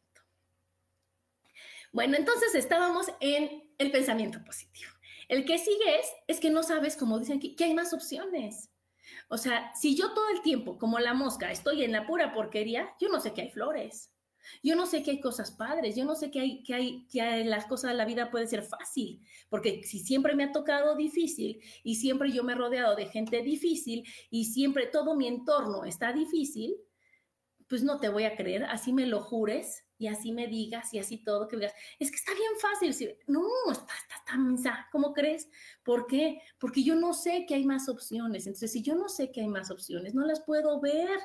[1.92, 4.90] Bueno, entonces estábamos en el pensamiento positivo.
[5.28, 8.70] El que sigue es, es que no sabes, como dicen aquí, que hay más opciones.
[9.28, 12.94] O sea, si yo todo el tiempo, como la mosca, estoy en la pura porquería,
[13.00, 14.10] yo no sé que hay flores.
[14.62, 17.44] Yo no sé que hay cosas padres, yo no sé que hay, que hay, que
[17.44, 21.60] las cosas de la vida puede ser fácil, porque si siempre me ha tocado difícil
[21.82, 26.12] y siempre yo me he rodeado de gente difícil y siempre todo mi entorno está
[26.12, 26.76] difícil,
[27.68, 30.98] pues no te voy a creer, así me lo jures y así me digas y
[30.98, 33.16] así todo, que digas, es que está bien fácil.
[33.26, 35.48] No, está, está, está, ¿cómo crees?
[35.82, 36.40] ¿Por qué?
[36.58, 38.46] Porque yo no sé que hay más opciones.
[38.46, 41.18] Entonces, si yo no sé que hay más opciones, no las puedo ver,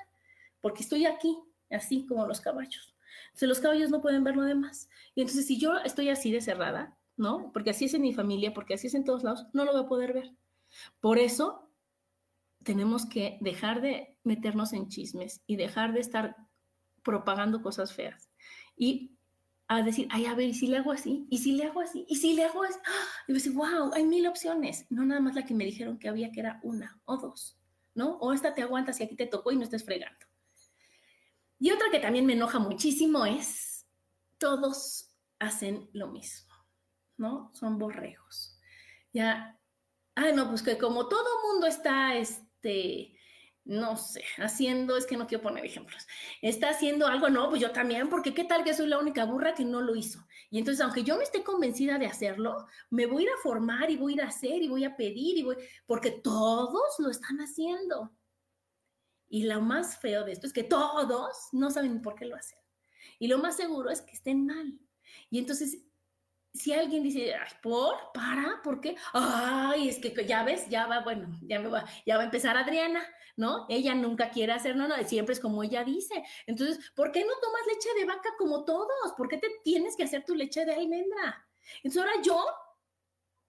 [0.62, 1.38] porque estoy aquí,
[1.69, 2.95] así como los caballos.
[3.28, 4.89] Entonces, los caballos no pueden ver lo demás.
[5.15, 7.52] Y entonces, si yo estoy así de cerrada, ¿no?
[7.52, 9.84] Porque así es en mi familia, porque así es en todos lados, no lo voy
[9.84, 10.32] a poder ver.
[10.99, 11.68] Por eso,
[12.69, 16.36] tenemos que dejar de meternos en chismes y dejar de estar
[17.01, 18.29] propagando cosas feas
[18.77, 19.17] y
[19.67, 21.25] a decir, ay, a ver, ¿y si le hago así?
[21.32, 22.05] ¿Y si le hago así?
[22.08, 22.77] ¿Y si le hago así?
[23.27, 24.86] Y decir, wow, hay mil opciones.
[24.91, 27.60] No nada más la que me dijeron que había, que era una o dos,
[27.95, 28.17] ¿no?
[28.17, 30.27] O esta te aguantas y aquí te tocó y no estés fregando.
[31.58, 33.88] Y otra que también me enoja muchísimo es,
[34.38, 36.53] todos hacen lo mismo,
[37.17, 37.49] ¿no?
[37.55, 38.60] Son borregos.
[39.12, 39.60] Ya,
[40.13, 42.47] ay, no, pues que como todo mundo está, este,
[43.65, 46.08] no sé, haciendo, es que no quiero poner ejemplos,
[46.41, 49.54] está haciendo algo, no, pues yo también, porque qué tal que soy la única burra
[49.54, 50.26] que no lo hizo.
[50.50, 53.91] Y entonces, aunque yo no esté convencida de hacerlo, me voy a ir a formar
[53.91, 57.38] y voy a a hacer y voy a pedir y voy, porque todos lo están
[57.38, 58.12] haciendo.
[59.28, 62.58] Y lo más feo de esto es que todos no saben por qué lo hacen.
[63.19, 64.80] Y lo más seguro es que estén mal.
[65.30, 65.78] Y entonces
[66.53, 67.95] si alguien dice, Ay, ¿por?
[68.13, 68.62] ¿Para?
[68.63, 68.95] ¿Por qué?
[69.13, 72.57] Ay, es que ya ves, ya va, bueno, ya me va, ya va a empezar
[72.57, 73.03] Adriana,
[73.35, 73.65] ¿no?
[73.69, 76.23] Ella nunca quiere hacer nada, siempre es como ella dice.
[76.47, 79.13] Entonces, ¿por qué no tomas leche de vaca como todos?
[79.15, 81.47] ¿Por qué te tienes que hacer tu leche de almendra?
[81.83, 82.43] Entonces ahora yo,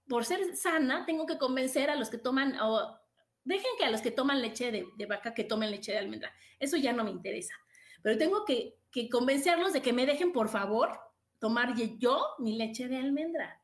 [0.06, 2.98] por ser sana, tengo que convencer a los que toman, o
[3.44, 6.34] dejen que a los que toman leche de, vaca que tomen leche de almendra.
[6.58, 7.54] Eso ya no me interesa.
[8.02, 8.78] Pero tengo que
[9.10, 11.09] convencerlos de que me dejen, por favor,
[11.40, 13.60] tomar yo mi leche de almendra.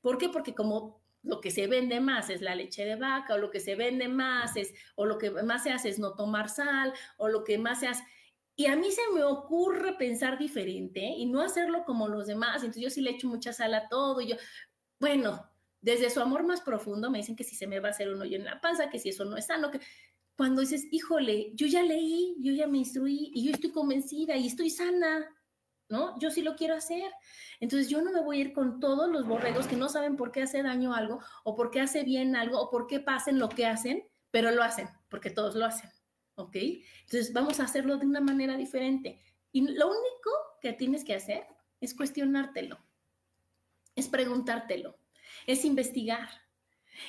[0.00, 0.30] ¿Por qué?
[0.30, 3.60] Porque como lo que se vende más es la leche de vaca, o lo que
[3.60, 7.28] se vende más es, o lo que más se hace es no tomar sal, o
[7.28, 8.04] lo que más se hace.
[8.54, 12.62] Y a mí se me ocurre pensar diferente y no hacerlo como los demás.
[12.62, 14.20] Entonces yo sí le echo mucha sal a todo.
[14.20, 14.36] Y yo,
[14.98, 15.50] bueno,
[15.82, 18.22] desde su amor más profundo me dicen que si se me va a hacer un
[18.22, 19.80] hoyo en la panza, que si eso no es sano, que
[20.36, 24.46] cuando dices, híjole, yo ya leí, yo ya me instruí y yo estoy convencida y
[24.46, 25.26] estoy sana,
[25.88, 26.18] ¿no?
[26.18, 27.10] Yo sí lo quiero hacer.
[27.60, 30.32] Entonces yo no me voy a ir con todos los borregos que no saben por
[30.32, 33.48] qué hace daño algo o por qué hace bien algo o por qué pasen lo
[33.48, 35.90] que hacen, pero lo hacen, porque todos lo hacen,
[36.34, 36.56] ¿ok?
[36.56, 39.22] Entonces vamos a hacerlo de una manera diferente.
[39.52, 41.46] Y lo único que tienes que hacer
[41.80, 42.78] es cuestionártelo,
[43.94, 44.98] es preguntártelo,
[45.46, 46.28] es investigar,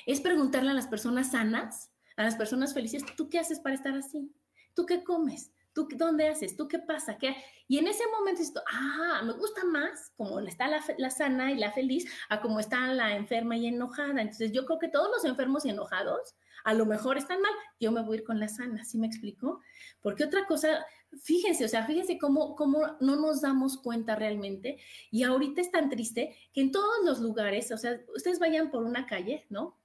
[0.06, 3.94] es preguntarle a las personas sanas, a las personas felices, ¿tú qué haces para estar
[3.96, 4.34] así?
[4.74, 5.52] ¿Tú qué comes?
[5.78, 6.56] ¿Tú dónde haces?
[6.56, 7.20] ¿Tú qué pasa?
[7.20, 7.36] ¿Qué?
[7.68, 11.56] Y en ese momento esto, ah, me gusta más como está la, la, sana y
[11.60, 14.20] la feliz a como está la enferma y enojada.
[14.20, 17.52] Entonces yo creo que todos los enfermos y enojados a lo mejor están mal.
[17.80, 19.62] Yo me voy a ir con la sana, ¿sí me explico?
[20.02, 20.84] Porque otra cosa,
[21.22, 24.80] fíjense, o sea, fíjense cómo, cómo no nos damos cuenta realmente.
[25.12, 28.84] Y ahorita es tan triste que en todos los lugares, o sea, ustedes vayan por
[28.84, 29.78] una calle, ¿no?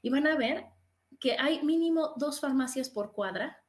[0.00, 0.66] Y van a ver
[1.18, 3.59] que hay mínimo dos farmacias por cuadra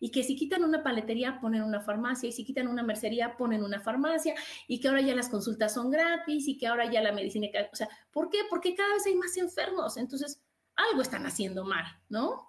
[0.00, 3.62] y que si quitan una paletería ponen una farmacia y si quitan una mercería ponen
[3.62, 4.34] una farmacia
[4.66, 7.76] y que ahora ya las consultas son gratis y que ahora ya la medicina, o
[7.76, 8.38] sea, ¿por qué?
[8.48, 10.42] Porque cada vez hay más enfermos, entonces
[10.76, 12.48] algo están haciendo mal, ¿no?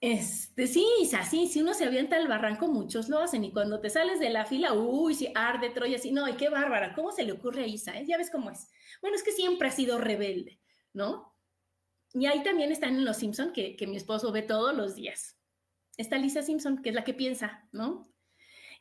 [0.00, 0.86] Este, sí,
[1.18, 3.44] así, si uno se avienta al barranco, muchos lo hacen.
[3.44, 6.48] Y cuando te sales de la fila, uy, si arde Troya, así, no, y qué
[6.48, 7.98] bárbara, ¿cómo se le ocurre a Isa?
[7.98, 8.04] Eh?
[8.06, 8.68] Ya ves cómo es.
[9.00, 10.60] Bueno, es que siempre ha sido rebelde,
[10.92, 11.35] ¿no?
[12.18, 15.36] Y ahí también están en Los Simpson, que, que mi esposo ve todos los días.
[15.98, 18.08] Está Lisa Simpson, que es la que piensa, ¿no?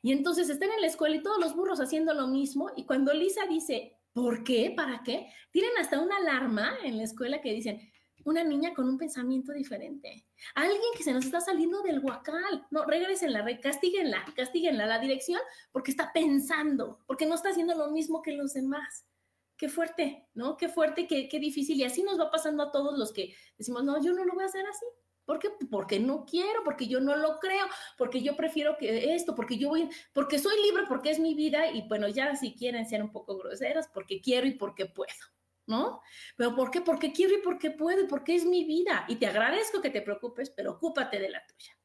[0.02, 2.72] Y entonces están en la escuela y todos los burros haciendo lo mismo.
[2.78, 4.72] Y cuando Lisa dice, ¿por qué?
[4.74, 5.28] ¿Para qué?
[5.52, 7.82] Tienen hasta una alarma en la escuela que dicen,
[8.24, 10.26] una niña con un pensamiento diferente.
[10.54, 12.66] Alguien que se nos está saliendo del huacal.
[12.72, 15.42] No, regresenla, castíguenla, castíguenla la dirección
[15.74, 19.06] porque está pensando, porque no está haciendo lo mismo que los demás
[19.58, 20.58] qué fuerte, ¿no?
[20.58, 21.78] Qué fuerte, qué, qué difícil.
[21.78, 24.44] Y así nos va pasando a todos los que decimos, no, yo no lo voy
[24.44, 24.86] a hacer así.
[25.26, 25.50] ¿Por qué?
[25.72, 27.66] Porque no quiero, porque yo no lo creo,
[27.98, 31.72] porque yo prefiero que esto, porque yo voy, porque soy libre, porque es mi vida
[31.72, 35.12] y bueno, ya si quieren ser un poco groseras, porque quiero y porque puedo,
[35.66, 36.00] ¿no?
[36.36, 36.82] Pero ¿por qué?
[36.82, 39.06] Porque quiero y porque puedo y porque es mi vida.
[39.08, 41.76] Y te agradezco que te preocupes, pero ocúpate de la tuya.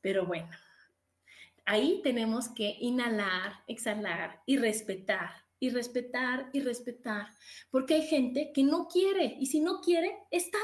[0.00, 0.48] Pero bueno,
[1.66, 7.28] ahí tenemos que inhalar, exhalar y respetar y respetar y respetar,
[7.70, 10.58] porque hay gente que no quiere y si no quiere, está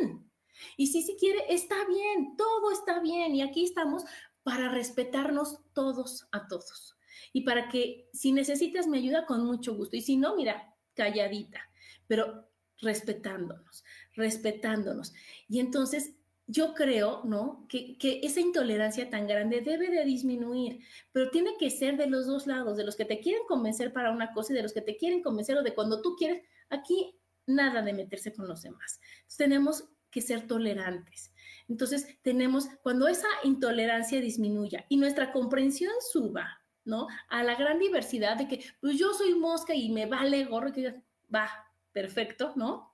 [0.00, 0.30] bien.
[0.76, 4.04] Y si sí quiere, está bien, todo está bien y aquí estamos
[4.42, 6.96] para respetarnos todos a todos.
[7.32, 9.96] Y para que si necesitas mi ayuda, con mucho gusto.
[9.96, 11.60] Y si no, mira, calladita,
[12.06, 13.84] pero respetándonos,
[14.14, 15.12] respetándonos.
[15.48, 16.14] Y entonces
[16.50, 17.64] yo creo, ¿no?
[17.68, 20.80] Que, esa intolerancia tan grande debe de disminuir,
[21.12, 24.10] pero tiene que ser de los dos lados, de los que te quieren convencer para
[24.10, 26.42] una cosa y de los que te quieren convencer o de cuando tú quieres.
[26.68, 27.14] Aquí
[27.46, 29.00] nada de meterse con los demás.
[29.36, 31.32] Tenemos que ser tolerantes.
[31.68, 37.06] Entonces, tenemos, cuando esa intolerancia disminuya y nuestra comprensión suba, ¿no?
[37.28, 41.00] A la gran diversidad de que, pues yo soy mosca y me vale gorro, que
[41.32, 41.48] va,
[41.92, 42.89] perfecto, ¿no?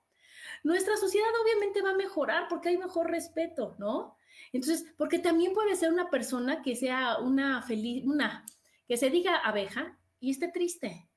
[0.63, 4.17] Nuestra sociedad obviamente va a mejorar porque hay mejor respeto, ¿no?
[4.53, 8.45] Entonces, porque también puede ser una persona que sea una feliz, una,
[8.87, 11.09] que se diga abeja y esté triste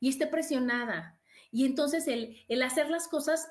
[0.00, 1.18] y esté presionada.
[1.50, 3.48] Y entonces el, el hacer las cosas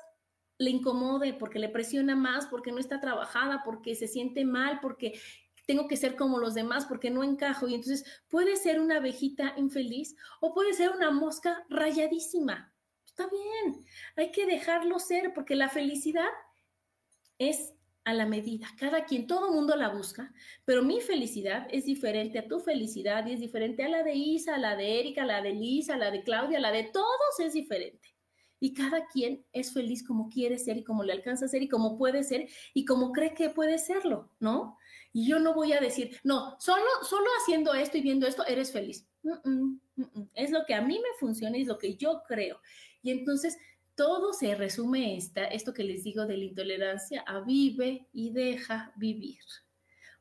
[0.58, 5.20] le incomode porque le presiona más, porque no está trabajada, porque se siente mal, porque
[5.66, 7.68] tengo que ser como los demás, porque no encajo.
[7.68, 12.72] Y entonces puede ser una abejita infeliz o puede ser una mosca rayadísima
[13.18, 13.84] está bien,
[14.16, 16.28] hay que dejarlo ser, porque la felicidad
[17.38, 18.68] es a la medida.
[18.78, 20.32] Cada quien, todo mundo la busca,
[20.64, 24.54] pero mi felicidad es diferente a tu felicidad y es diferente a la de Isa,
[24.54, 26.84] a la de Erika, a la de Lisa, a la de Claudia, a la de
[26.84, 28.14] todos es diferente.
[28.60, 31.68] Y cada quien es feliz como quiere ser y como le alcanza a ser y
[31.68, 34.78] como puede ser y como cree que puede serlo, ¿no?
[35.12, 38.72] Y yo no voy a decir, no, solo, solo haciendo esto y viendo esto eres
[38.72, 39.06] feliz.
[40.34, 42.60] Es lo que a mí me funciona y es lo que yo creo.
[43.02, 43.58] Y entonces
[43.94, 48.92] todo se resume esta, esto que les digo de la intolerancia a vive y deja
[48.96, 49.40] vivir.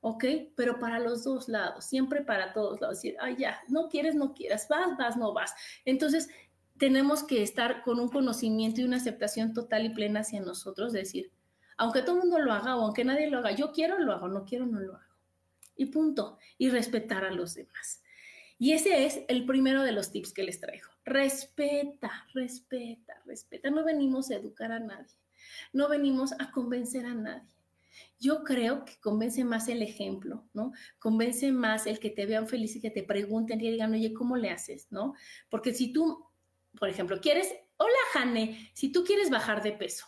[0.02, 0.26] ¿Ok?
[0.56, 2.98] Pero para los dos lados, siempre para todos lados.
[2.98, 5.54] Decir, ay, ya, no quieres, no quieras, vas, vas, no vas.
[5.86, 6.30] Entonces,
[6.78, 11.32] tenemos que estar con un conocimiento y una aceptación total y plena hacia nosotros, decir,
[11.78, 14.28] aunque todo el mundo lo haga o aunque nadie lo haga, yo quiero, lo hago,
[14.28, 15.16] no quiero, no lo hago.
[15.76, 16.40] Y punto.
[16.58, 18.02] Y respetar a los demás.
[18.60, 20.90] Y ese es el primero de los tips que les traigo.
[21.06, 23.70] Respeta, respeta, respeta.
[23.70, 25.16] No venimos a educar a nadie.
[25.74, 27.54] No venimos a convencer a nadie.
[28.20, 30.72] Yo creo que convence más el ejemplo, ¿no?
[31.00, 34.38] Convence más el que te vean feliz y que te pregunten y digan, oye, ¿cómo
[34.38, 35.14] le haces, no?
[35.50, 36.26] Porque si tú,
[36.80, 40.08] por ejemplo, quieres, hola, Jane, si tú quieres bajar de peso,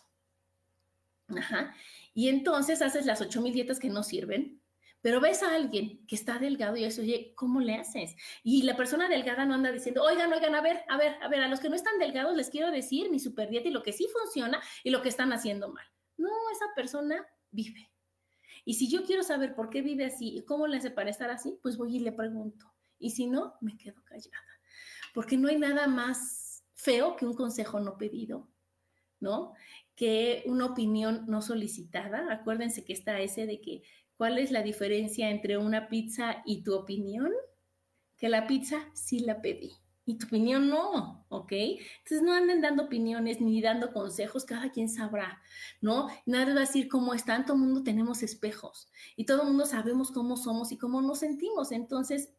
[1.36, 1.76] ajá,
[2.14, 4.60] y entonces haces las 8000 dietas que no sirven,
[5.02, 8.16] pero ves a alguien que está delgado y eso, oye, ¿cómo le haces?
[8.44, 11.42] Y la persona delgada no anda diciendo, oigan, oigan, a ver, a ver, a ver,
[11.42, 13.94] a los que no están delgados les quiero decir mi super dieta y lo que
[13.94, 15.86] sí funciona y lo que están haciendo mal.
[16.18, 17.90] No, esa persona vive.
[18.66, 21.30] Y si yo quiero saber por qué vive así y cómo le hace para estar
[21.30, 22.72] así, pues voy y le pregunto.
[23.00, 24.62] Y si no, me quedo callada.
[25.14, 28.50] Porque no hay nada más feo que un consejo no pedido,
[29.20, 29.54] ¿no?
[29.96, 32.32] Que una opinión no solicitada.
[32.32, 33.84] Acuérdense que está ese de que
[34.20, 37.32] ¿Cuál es la diferencia entre una pizza y tu opinión?
[38.18, 39.72] Que la pizza sí la pedí
[40.04, 41.54] y tu opinión no, ¿ok?
[41.54, 45.42] Entonces no anden dando opiniones ni dando consejos, cada quien sabrá,
[45.80, 46.10] ¿no?
[46.26, 49.66] Nadie va a decir cómo están, todo el mundo tenemos espejos y todo el mundo
[49.66, 52.34] sabemos cómo somos y cómo nos sentimos, entonces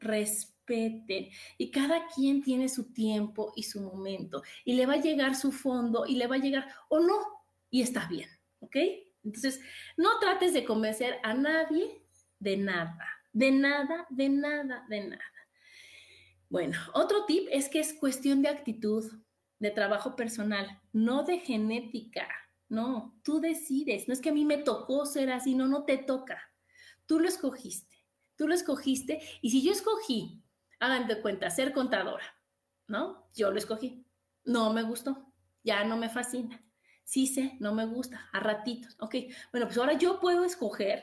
[0.00, 1.28] respeten
[1.58, 5.52] y cada quien tiene su tiempo y su momento y le va a llegar su
[5.52, 7.20] fondo y le va a llegar o no
[7.70, 8.28] y está bien,
[8.58, 8.76] ¿ok?
[9.24, 9.60] Entonces,
[9.96, 12.02] no trates de convencer a nadie
[12.38, 15.24] de nada, de nada, de nada, de nada.
[16.48, 19.04] Bueno, otro tip es que es cuestión de actitud,
[19.58, 22.26] de trabajo personal, no de genética.
[22.68, 24.08] No, tú decides.
[24.08, 26.40] No es que a mí me tocó ser así, no, no te toca.
[27.06, 27.96] Tú lo escogiste.
[28.36, 29.20] Tú lo escogiste.
[29.42, 30.42] Y si yo escogí,
[30.78, 32.24] hagan de cuenta, ser contadora,
[32.86, 33.28] ¿no?
[33.34, 34.06] Yo lo escogí.
[34.44, 35.26] No me gustó.
[35.62, 36.64] Ya no me fascina
[37.10, 38.96] sí sé, no me gusta, a ratitos.
[39.00, 39.16] Ok,
[39.50, 41.02] bueno, pues ahora yo puedo escoger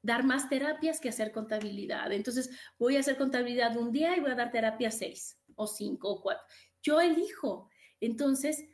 [0.00, 2.10] dar más terapias que hacer contabilidad.
[2.10, 2.48] Entonces,
[2.78, 6.22] voy a hacer contabilidad un día y voy a dar terapia seis o cinco o
[6.22, 6.42] cuatro.
[6.82, 7.68] Yo elijo.
[8.00, 8.64] Entonces,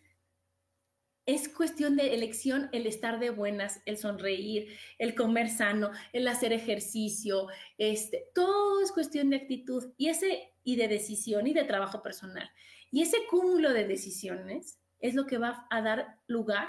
[1.27, 4.69] es cuestión de elección el estar de buenas, el sonreír,
[4.99, 11.49] el comer sano, el hacer ejercicio, este, todo es cuestión de actitud y de decisión
[11.49, 12.49] y de trabajo personal.
[12.93, 16.69] Y ese cúmulo de decisiones es lo que va a dar lugar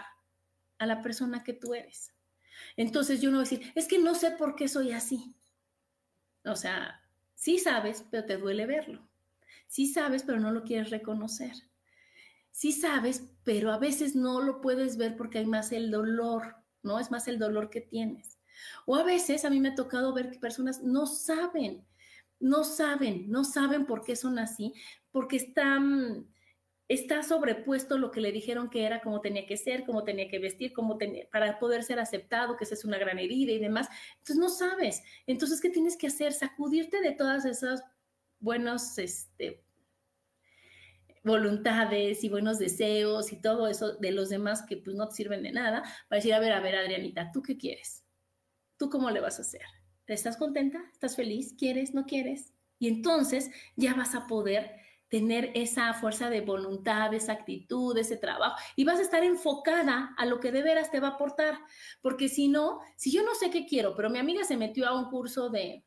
[0.77, 2.13] a la persona que tú eres.
[2.75, 5.35] Entonces yo no voy a decir, es que no sé por qué soy así.
[6.45, 7.01] O sea,
[7.35, 9.07] sí sabes, pero te duele verlo.
[9.67, 11.53] Sí sabes, pero no lo quieres reconocer.
[12.51, 16.99] Sí sabes, pero a veces no lo puedes ver porque hay más el dolor, ¿no?
[16.99, 18.39] Es más el dolor que tienes.
[18.85, 21.85] O a veces a mí me ha tocado ver que personas no saben,
[22.39, 24.73] no saben, no saben por qué son así,
[25.11, 26.27] porque están
[26.87, 30.39] está sobrepuesto lo que le dijeron que era, cómo tenía que ser, cómo tenía que
[30.39, 33.87] vestir, cómo tenía, para poder ser aceptado, que esa es una gran herida y demás.
[34.19, 35.03] Entonces no sabes.
[35.25, 36.31] Entonces, ¿qué tienes que hacer?
[36.33, 37.83] Sacudirte de todas esas
[38.39, 39.63] buenos, este,
[41.23, 45.43] voluntades y buenos deseos y todo eso de los demás que pues no te sirven
[45.43, 48.05] de nada, para decir, a ver, a ver, Adrianita, ¿tú qué quieres?
[48.77, 49.65] ¿Tú cómo le vas a hacer?
[50.07, 50.81] ¿Estás contenta?
[50.93, 51.53] ¿Estás feliz?
[51.57, 51.93] ¿Quieres?
[51.93, 52.53] ¿No quieres?
[52.79, 58.55] Y entonces ya vas a poder tener esa fuerza de voluntad, esa actitud, ese trabajo,
[58.75, 61.57] y vas a estar enfocada a lo que de veras te va a aportar.
[62.01, 64.99] Porque si no, si yo no sé qué quiero, pero mi amiga se metió a
[64.99, 65.85] un curso de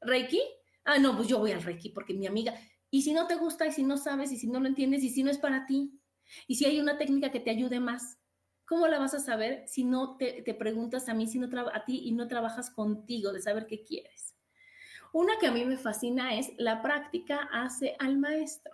[0.00, 0.40] Reiki,
[0.84, 2.54] ah, no, pues yo voy al Reiki porque mi amiga,
[2.90, 5.10] y si no te gusta, y si no sabes, y si no lo entiendes, y
[5.10, 6.00] si no es para ti,
[6.46, 8.18] y si hay una técnica que te ayude más,
[8.64, 12.02] ¿cómo la vas a saber si no te, preguntas a mí, si no a ti
[12.04, 14.37] y no trabajas contigo de saber qué quieres?
[15.18, 18.72] Una que a mí me fascina es la práctica hace al maestro.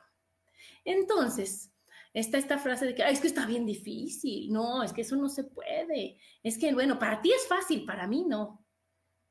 [0.85, 1.73] Entonces,
[2.13, 4.53] está esta frase de que es que está bien difícil.
[4.53, 6.19] No, es que eso no se puede.
[6.43, 8.63] Es que, bueno, para ti es fácil, para mí no.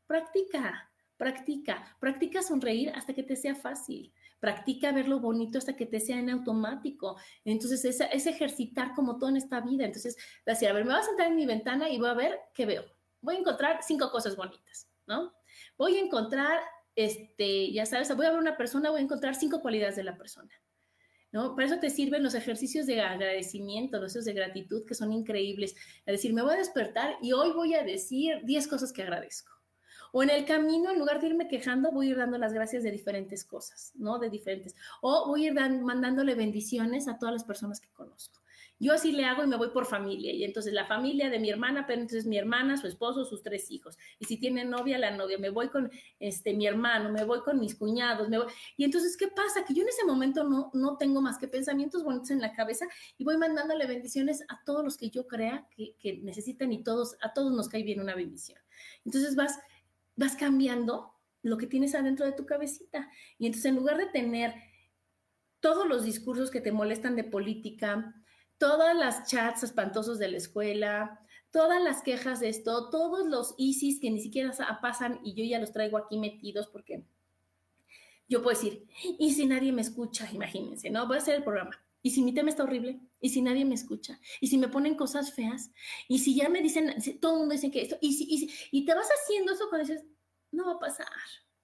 [0.07, 4.11] Practica, practica, practica sonreír hasta que te sea fácil.
[4.39, 7.15] Practica ver lo bonito hasta que te sea en automático.
[7.45, 9.85] Entonces, es, es ejercitar como todo en esta vida.
[9.85, 12.39] Entonces, decir, a ver, me voy a sentar en mi ventana y voy a ver
[12.55, 12.85] qué veo.
[13.21, 15.31] Voy a encontrar cinco cosas bonitas, ¿no?
[15.77, 16.59] Voy a encontrar
[16.95, 20.17] este, ya sabes, voy a ver una persona, voy a encontrar cinco cualidades de la
[20.17, 20.51] persona.
[21.31, 21.55] ¿No?
[21.55, 25.75] Para eso te sirven los ejercicios de agradecimiento, los ejercicios de gratitud que son increíbles.
[26.05, 29.51] Es decir, me voy a despertar y hoy voy a decir 10 cosas que agradezco.
[30.11, 32.83] O en el camino, en lugar de irme quejando, voy a ir dando las gracias
[32.83, 34.19] de diferentes cosas, ¿no?
[34.19, 34.75] De diferentes.
[35.01, 38.42] O voy a ir mandándole bendiciones a todas las personas que conozco.
[38.83, 40.33] Yo así le hago y me voy por familia.
[40.33, 43.71] Y entonces la familia de mi hermana, pero entonces mi hermana, su esposo, sus tres
[43.71, 43.97] hijos.
[44.19, 45.37] Y si tiene novia, la novia.
[45.37, 48.27] Me voy con este, mi hermano, me voy con mis cuñados.
[48.27, 48.47] Me voy.
[48.75, 49.63] Y entonces, ¿qué pasa?
[49.63, 52.85] Que yo en ese momento no, no tengo más que pensamientos bonitos en la cabeza
[53.17, 57.15] y voy mandándole bendiciones a todos los que yo crea que, que necesitan y todos,
[57.21, 58.59] a todos nos cae bien una bendición.
[59.05, 59.57] Entonces vas,
[60.17, 63.09] vas cambiando lo que tienes adentro de tu cabecita.
[63.37, 64.55] Y entonces en lugar de tener
[65.61, 68.13] todos los discursos que te molestan de política,
[68.63, 71.19] todas las chats espantosos de la escuela,
[71.51, 75.59] todas las quejas de esto, todos los ISIS que ni siquiera pasan y yo ya
[75.59, 77.03] los traigo aquí metidos porque
[78.29, 78.87] yo puedo decir,
[79.19, 81.05] y si nadie me escucha, imagínense, ¿no?
[81.07, 81.77] Voy a hacer el programa.
[82.01, 84.95] Y si mi tema está horrible, y si nadie me escucha, y si me ponen
[84.95, 85.71] cosas feas,
[86.07, 88.85] y si ya me dicen, todo el mundo dice que esto, y, si, y, y
[88.85, 90.05] te vas haciendo eso cuando dices,
[90.51, 91.07] no va a pasar,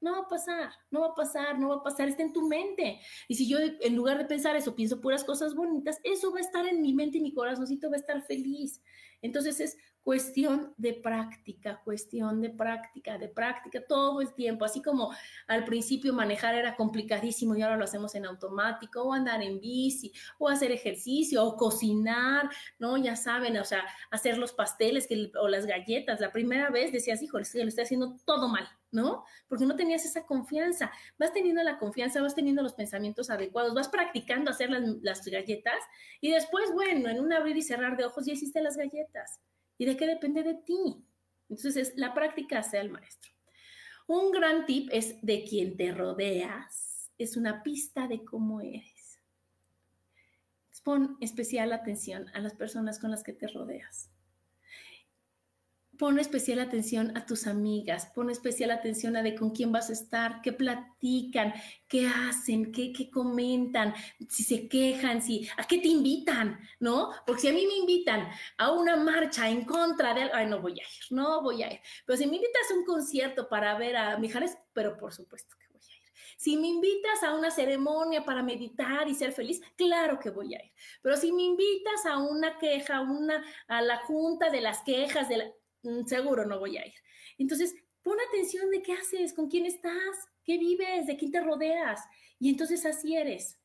[0.02, 2.48] no va a pasar, no va a pasar, no va a pasar, está en tu
[2.48, 3.00] mente.
[3.28, 6.42] Y si yo en lugar de pensar eso pienso puras cosas bonitas, eso va a
[6.42, 8.82] estar en mi mente y mi corazoncito va a estar feliz.
[9.22, 14.66] Entonces es cuestión de práctica, cuestión de práctica, de práctica todo el tiempo.
[14.66, 15.12] Así como
[15.48, 20.12] al principio manejar era complicadísimo y ahora lo hacemos en automático, o andar en bici,
[20.38, 22.98] o hacer ejercicio, o cocinar, ¿no?
[22.98, 25.08] Ya saben, o sea, hacer los pasteles
[25.40, 26.20] o las galletas.
[26.22, 29.26] La primera vez decías, hijo, lo estoy haciendo todo mal, ¿no?
[29.48, 30.92] Porque no tenías esa confianza.
[31.18, 35.82] Vas teniendo la confianza, vas teniendo los pensamientos adecuados, vas practicando hacer las, galletas
[36.22, 39.40] y después, bueno, en un abrir y cerrar de ojos ya hiciste las galletas.
[39.78, 41.06] ¿Y de qué depende de ti?
[41.50, 43.32] Entonces, es, la práctica sea el maestro.
[44.08, 47.12] Un gran tip es de quien te rodeas.
[47.18, 49.20] Es una pista de cómo eres.
[50.84, 54.10] Pon especial atención a las personas con las que te rodeas
[56.00, 59.94] pon especial atención a tus amigas, pon especial atención a de con quién vas a
[59.94, 61.54] estar, qué platican,
[61.90, 63.94] qué hacen, qué, qué comentan,
[64.30, 67.12] si se quejan, si, a qué te invitan, ¿no?
[67.28, 70.62] Porque si a mí me invitan a una marcha en contra de algo, ay, no
[70.62, 71.82] voy a ir, no voy a ir.
[72.06, 75.68] Pero si me invitas a un concierto para ver a Mijares, pero por supuesto que
[75.68, 76.04] voy a ir.
[76.38, 80.64] Si me invitas a una ceremonia para meditar y ser feliz, claro que voy a
[80.64, 80.72] ir.
[81.02, 85.38] Pero si me invitas a una queja, una, a la junta de las quejas, de
[85.38, 85.46] la,
[86.06, 86.94] seguro no voy a ir.
[87.38, 92.02] Entonces, pon atención de qué haces, con quién estás, qué vives, de quién te rodeas.
[92.40, 93.60] Y entonces así eres.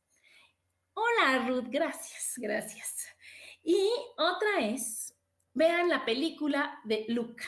[0.94, 3.06] Hola, Ruth, gracias, gracias.
[3.62, 5.14] Y otra es,
[5.52, 7.44] vean la película de Luca.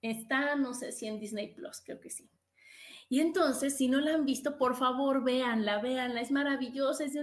[0.00, 2.30] Está, no sé si en Disney Plus, creo que sí.
[3.10, 7.16] Y entonces, si no la han visto, por favor, véanla, véanla, es maravillosa, es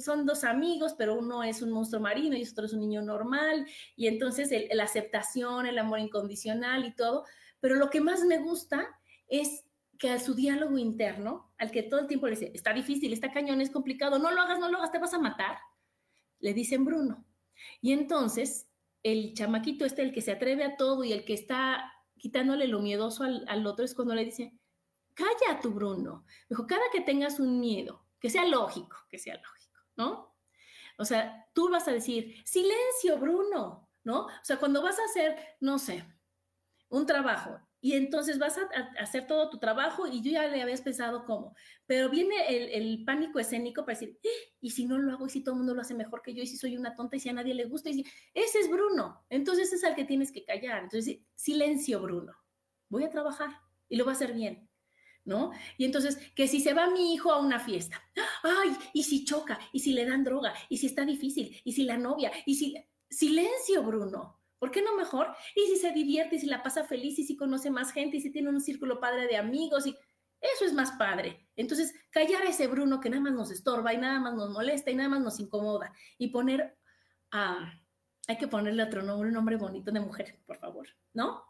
[0.00, 3.66] son dos amigos, pero uno es un monstruo marino y otro es un niño normal,
[3.94, 7.24] y entonces la aceptación, el amor incondicional y todo,
[7.60, 8.86] pero lo que más me gusta
[9.28, 9.64] es
[9.98, 13.32] que a su diálogo interno, al que todo el tiempo le dice, está difícil, está
[13.32, 15.58] cañón, es complicado, no lo hagas, no lo hagas, te vas a matar,
[16.40, 17.24] le dicen Bruno.
[17.80, 18.68] Y entonces,
[19.02, 22.80] el chamaquito este, el que se atreve a todo y el que está quitándole lo
[22.80, 24.52] miedoso al, al otro, es cuando le dice,
[25.16, 26.24] calla tu Bruno.
[26.48, 30.36] Dijo, cada que tengas un miedo, que sea lógico, que sea lógico, ¿no?
[30.98, 34.26] O sea, tú vas a decir, silencio, Bruno, ¿no?
[34.26, 36.04] O sea, cuando vas a hacer, no sé,
[36.88, 40.80] un trabajo y entonces vas a, hacer todo tu trabajo y yo ya le habías
[40.80, 41.54] pensado cómo.
[41.86, 42.34] Pero viene
[42.74, 45.26] el, pánico escénico para decir, eh, ¿y si no lo hago?
[45.26, 46.42] ¿Y si todo el mundo lo hace mejor que yo?
[46.42, 47.16] ¿Y si soy una tonta?
[47.16, 47.90] ¿Y si a nadie le gusta?
[47.90, 48.06] Y si...
[48.34, 49.24] Ese es Bruno.
[49.28, 50.82] Entonces es al que tienes que callar.
[50.82, 52.32] Entonces, silencio, Bruno.
[52.88, 53.50] Voy a trabajar
[53.88, 54.65] y lo voy a hacer bien.
[55.26, 55.50] ¿No?
[55.76, 58.00] Y entonces, que si se va mi hijo a una fiesta,
[58.42, 61.84] ay, y si choca, y si le dan droga, y si está difícil, y si
[61.84, 62.74] la novia, y si...
[63.08, 64.40] Silencio, Bruno.
[64.58, 65.28] ¿Por qué no mejor?
[65.54, 68.20] Y si se divierte, y si la pasa feliz, y si conoce más gente, y
[68.20, 69.96] si tiene un círculo padre de amigos, y
[70.40, 71.48] eso es más padre.
[71.56, 74.90] Entonces, callar a ese Bruno que nada más nos estorba y nada más nos molesta
[74.90, 75.92] y nada más nos incomoda.
[76.18, 76.76] Y poner,
[77.30, 77.72] a
[78.28, 81.44] hay que ponerle otro nombre, un nombre bonito de mujer, por favor, ¿no?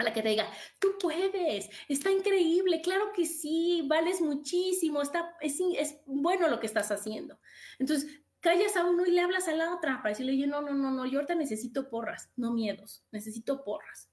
[0.00, 5.36] A la que te diga, tú puedes, está increíble, claro que sí, vales muchísimo, está,
[5.42, 5.60] es,
[6.06, 7.38] bueno lo que estás haciendo.
[7.78, 10.72] Entonces, callas a uno y le hablas a la otra para decirle, yo no, no,
[10.72, 14.10] no, no, yo ahorita necesito porras, no miedos, necesito porras.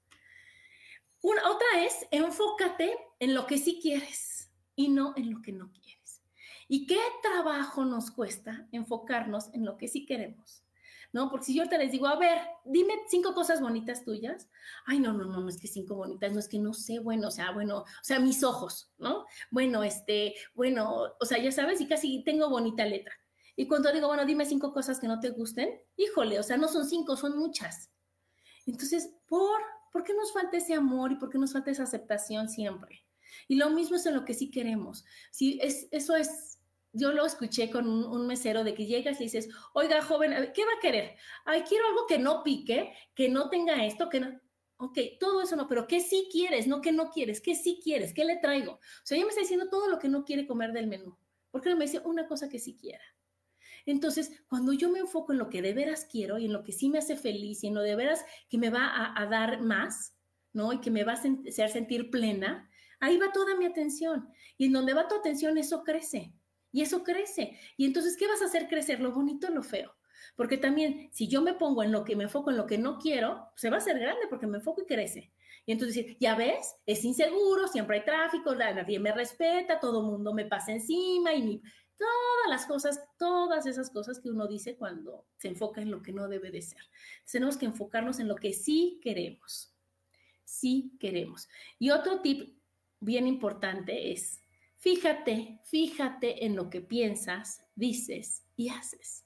[1.22, 5.72] Una, otra es, enfócate en lo que sí quieres y no en lo que no
[5.72, 6.22] quieres.
[6.68, 10.67] ¿Y qué trabajo nos cuesta enfocarnos en lo que sí queremos?
[11.12, 11.30] ¿No?
[11.30, 14.48] Porque si yo ahorita les digo, a ver, dime cinco cosas bonitas tuyas.
[14.84, 17.28] Ay, no, no, no, no es que cinco bonitas, no es que no sé, bueno,
[17.28, 19.24] o sea, bueno, o sea, mis ojos, ¿no?
[19.50, 23.14] Bueno, este, bueno, o sea, ya sabes, y casi tengo bonita letra.
[23.56, 26.68] Y cuando digo, bueno, dime cinco cosas que no te gusten, híjole, o sea, no
[26.68, 27.90] son cinco, son muchas.
[28.66, 29.60] Entonces, ¿por,
[29.92, 33.04] ¿por qué nos falta ese amor y por qué nos falta esa aceptación siempre?
[33.48, 35.04] Y lo mismo es en lo que sí queremos.
[35.30, 36.57] Si es, eso es,
[36.92, 40.72] yo lo escuché con un, mesero de que llegas y dices, oiga, joven, ¿qué va
[40.76, 41.16] a querer?
[41.44, 44.40] Ay, quiero algo que no pique, que no tenga esto, que no.
[44.80, 46.68] Ok, todo eso no, pero ¿qué sí quieres?
[46.68, 48.14] No, que no quieres, ¿qué sí quieres?
[48.14, 48.74] ¿Qué le traigo?
[48.74, 51.18] O sea, ella me está diciendo todo lo que no quiere comer del menú.
[51.50, 53.02] ¿Por qué no me dice una cosa que sí quiera?
[53.86, 56.72] Entonces, cuando yo me enfoco en lo que de veras quiero y en lo que
[56.72, 60.14] sí me hace feliz y en lo de veras que me va a, dar más,
[60.52, 60.72] ¿no?
[60.72, 62.70] Y que me va a hacer sentir plena,
[63.00, 64.28] ahí va toda mi atención.
[64.56, 66.34] Y en donde va tu atención, eso crece.
[66.72, 67.58] Y eso crece.
[67.76, 69.00] Y entonces, ¿qué vas a hacer crecer?
[69.00, 69.94] Lo bonito o lo feo.
[70.36, 72.98] Porque también, si yo me pongo en lo que me enfoco en lo que no
[72.98, 75.32] quiero, se va a hacer grande porque me enfoco y crece.
[75.66, 80.32] Y entonces, ya ves, es inseguro, siempre hay tráfico, nadie me respeta, todo el mundo
[80.32, 81.62] me pasa encima y mi
[81.98, 86.12] todas las cosas, todas esas cosas que uno dice cuando se enfoca en lo que
[86.12, 86.80] no debe de ser.
[87.30, 89.74] Tenemos que enfocarnos en lo que sí queremos.
[90.44, 91.48] Sí queremos.
[91.78, 92.56] Y otro tip
[93.00, 94.40] bien importante es,
[94.78, 99.24] fíjate, fíjate en lo que piensas, dices y haces.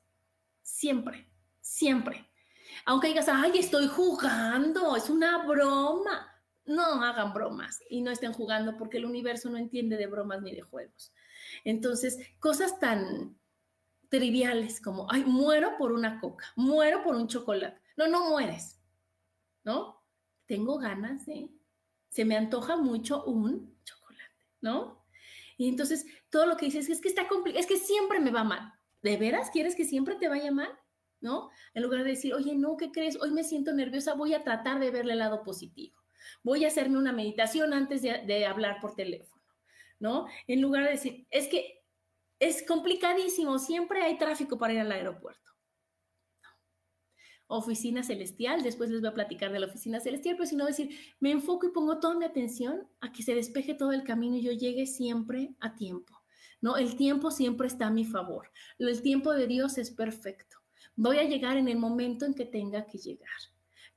[0.63, 1.29] Siempre,
[1.61, 2.29] siempre.
[2.85, 6.29] Aunque digas, ay, estoy jugando, es una broma.
[6.65, 10.55] No hagan bromas y no estén jugando porque el universo no entiende de bromas ni
[10.55, 11.13] de juegos.
[11.65, 13.37] Entonces, cosas tan
[14.09, 17.81] triviales como, ay, muero por una coca, muero por un chocolate.
[17.97, 18.81] No, no mueres,
[19.65, 20.05] ¿no?
[20.47, 21.51] Tengo ganas de,
[22.09, 25.02] se me antoja mucho un chocolate, ¿no?
[25.57, 28.45] Y entonces todo lo que dices es que está complicado, es que siempre me va
[28.45, 28.73] mal.
[29.03, 30.71] ¿De veras quieres que siempre te vaya mal?
[31.21, 31.51] ¿No?
[31.75, 33.21] En lugar de decir, oye, no, ¿qué crees?
[33.21, 35.97] Hoy me siento nerviosa, voy a tratar de verle el lado positivo.
[36.43, 39.43] Voy a hacerme una meditación antes de, de hablar por teléfono.
[40.03, 40.27] ¿no?
[40.49, 41.81] En lugar de decir, es que
[42.41, 45.52] es complicadísimo, siempre hay tráfico para ir al aeropuerto.
[47.57, 50.91] Oficina celestial, después les voy a platicar de la oficina celestial, pero si no decir,
[51.21, 54.43] me enfoco y pongo toda mi atención a que se despeje todo el camino y
[54.43, 56.23] yo llegue siempre a tiempo.
[56.63, 56.77] ¿no?
[56.77, 58.51] El tiempo siempre está a mi favor.
[58.79, 60.57] El tiempo de Dios es perfecto.
[60.97, 63.29] Voy a llegar en el momento en que tenga que llegar.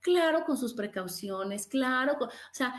[0.01, 2.75] Claro, con sus precauciones, claro, o sea,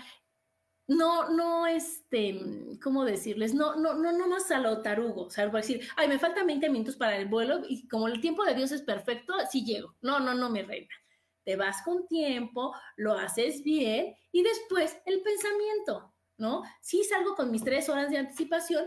[0.89, 2.41] no, no, este,
[2.82, 3.55] ¿cómo decirles?
[3.55, 6.97] No, no, no, no más a o sea, por decir, ay, me faltan 20 minutos
[6.97, 9.97] para el vuelo y como el tiempo de Dios es perfecto, sí llego.
[10.01, 10.95] No, no, no, mi reina.
[11.45, 16.62] Te vas con tiempo, lo haces bien y después el pensamiento, ¿no?
[16.80, 18.87] Sí salgo con mis tres horas de anticipación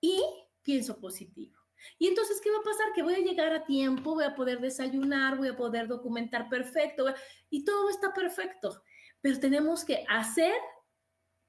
[0.00, 0.22] y
[0.62, 1.58] pienso positivo.
[1.98, 2.92] Y entonces, ¿qué va a pasar?
[2.94, 7.06] Que voy a llegar a tiempo, voy a poder desayunar, voy a poder documentar perfecto
[7.50, 8.82] y todo está perfecto.
[9.20, 10.54] Pero tenemos que hacer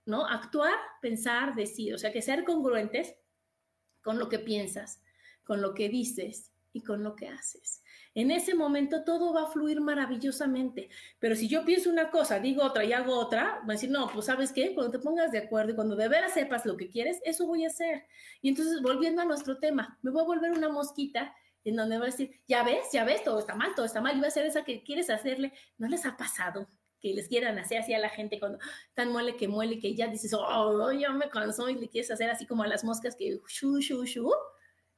[0.05, 0.25] ¿no?
[0.25, 3.15] Actuar, pensar, decir, o sea, que ser congruentes
[4.01, 5.01] con lo que piensas,
[5.43, 7.81] con lo que dices y con lo que haces.
[8.13, 10.89] En ese momento todo va a fluir maravillosamente.
[11.19, 14.09] Pero si yo pienso una cosa, digo otra y hago otra, voy a decir, no,
[14.11, 16.89] pues sabes qué, cuando te pongas de acuerdo y cuando de veras sepas lo que
[16.89, 18.05] quieres, eso voy a hacer.
[18.41, 21.33] Y entonces, volviendo a nuestro tema, me voy a volver una mosquita
[21.65, 24.13] en donde voy a decir, ya ves, ya ves, todo está mal, todo está mal,
[24.13, 25.51] y voy a hacer esa que quieres hacerle.
[25.77, 26.69] ¿No les ha pasado?
[27.01, 28.59] Que les quieran hacer así a la gente cuando
[28.93, 32.29] tan muele que muele que ya dices, oh, ya me cansó y le quieres hacer
[32.29, 34.31] así como a las moscas que shu, shu, shu.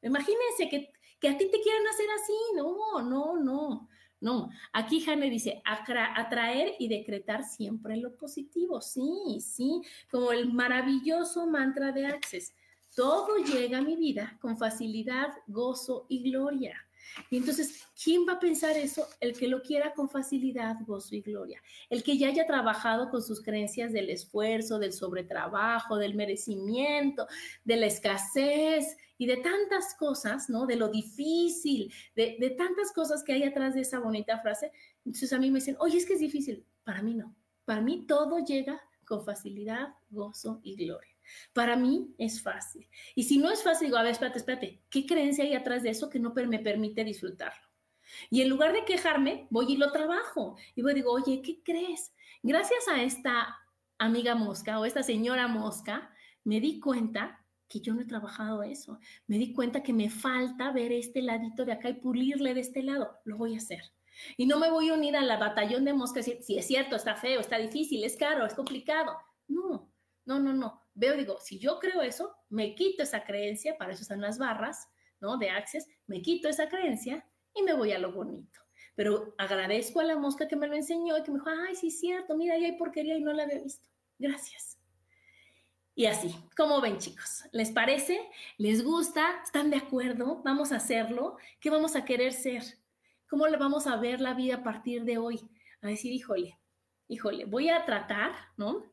[0.02, 3.90] Imagínense que, que a ti te quieran hacer así, no, no, no.
[4.20, 8.82] No, aquí Jaime dice atraer y decretar siempre lo positivo.
[8.82, 12.56] Sí, sí, como el maravilloso mantra de Access.
[12.96, 16.87] Todo llega a mi vida con facilidad, gozo y gloria.
[17.30, 19.08] Y entonces, ¿quién va a pensar eso?
[19.20, 21.62] El que lo quiera con facilidad, gozo y gloria.
[21.90, 27.28] El que ya haya trabajado con sus creencias del esfuerzo, del sobretrabajo, del merecimiento,
[27.64, 30.66] de la escasez y de tantas cosas, ¿no?
[30.66, 34.72] De lo difícil, de, de tantas cosas que hay atrás de esa bonita frase.
[35.06, 36.66] Entonces a mí me dicen, oye, es que es difícil.
[36.84, 37.36] Para mí no.
[37.66, 41.17] Para mí todo llega con facilidad, gozo y gloria.
[41.54, 42.88] Para mí es fácil.
[43.16, 45.90] Y si no es fácil, digo, a ver, espérate, espérate, ¿qué creencia hay atrás de
[45.90, 47.68] eso que no me permite disfrutarlo?
[48.30, 50.58] Y en lugar de quejarme, voy y lo trabajo.
[50.76, 52.14] Y voy digo, oye, ¿qué crees?
[52.42, 53.58] Gracias a esta
[53.98, 56.14] amiga mosca o esta señora mosca,
[56.44, 59.00] me di cuenta que yo no he trabajado eso.
[59.28, 62.84] Me di cuenta que me falta ver este ladito de acá y pulirle de este
[62.84, 63.18] lado.
[63.26, 63.82] Lo voy a hacer.
[64.38, 67.16] Y no me voy a unir a la batallón de moscas si es cierto, está
[67.16, 69.18] feo, está difícil, es caro, es complicado.
[69.48, 69.92] No,
[70.26, 70.87] no, no, no.
[70.98, 74.90] Veo, digo, si yo creo eso, me quito esa creencia, para eso están las barras,
[75.20, 75.38] ¿no?
[75.38, 77.24] De Access, me quito esa creencia
[77.54, 78.60] y me voy a lo bonito.
[78.96, 81.92] Pero agradezco a la mosca que me lo enseñó y que me dijo, ay, sí
[81.92, 83.88] cierto, mira, ahí hay porquería y no la había visto.
[84.18, 84.80] Gracias.
[85.94, 88.20] Y así, como ven chicos, ¿les parece?
[88.58, 89.40] ¿Les gusta?
[89.44, 90.42] ¿Están de acuerdo?
[90.44, 91.38] ¿Vamos a hacerlo?
[91.60, 92.64] ¿Qué vamos a querer ser?
[93.30, 95.48] ¿Cómo le vamos a ver la vida a partir de hoy?
[95.82, 96.58] A decir, híjole,
[97.08, 98.84] híjole, voy a tratar, ¿no?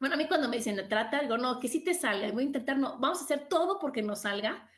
[0.00, 2.46] Bueno, a mí cuando me dicen, trata algo, no, que sí te salga, voy a
[2.46, 4.68] intentar, no, vamos a hacer todo porque nos salga,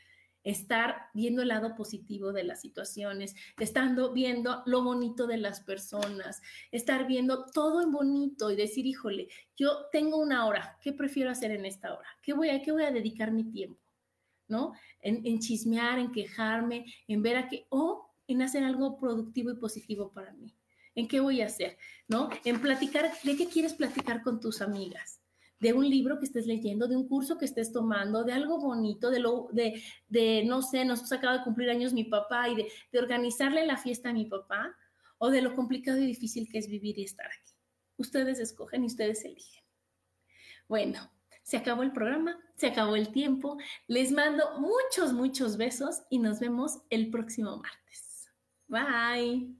[0.45, 6.41] estar viendo el lado positivo de las situaciones, estando viendo lo bonito de las personas,
[6.73, 11.51] estar viendo todo en bonito y decir, híjole, yo tengo una hora, ¿qué prefiero hacer
[11.51, 12.09] en esta hora?
[12.23, 13.81] ¿Qué voy a, qué voy a dedicar mi tiempo?
[14.49, 14.73] ¿No?
[15.01, 19.57] En, en chismear, en quejarme, en ver a qué, o en hacer algo productivo y
[19.57, 20.55] positivo para mí.
[20.95, 21.79] ¿En qué voy a hacer?
[22.09, 22.31] ¿No?
[22.45, 25.21] En platicar, ¿de qué quieres platicar con tus amigas?
[25.59, 29.11] De un libro que estés leyendo, de un curso que estés tomando, de algo bonito,
[29.11, 32.73] de lo, de, de no sé, nos acaba de cumplir años mi papá y de,
[32.93, 34.75] de organizarle la fiesta a mi papá,
[35.19, 37.53] o de lo complicado y difícil que es vivir y estar aquí.
[37.99, 39.63] Ustedes escogen y ustedes eligen.
[40.67, 41.13] Bueno,
[41.43, 43.59] se acabó el programa, se acabó el tiempo.
[43.87, 48.31] Les mando muchos, muchos besos y nos vemos el próximo martes.
[48.67, 49.60] Bye.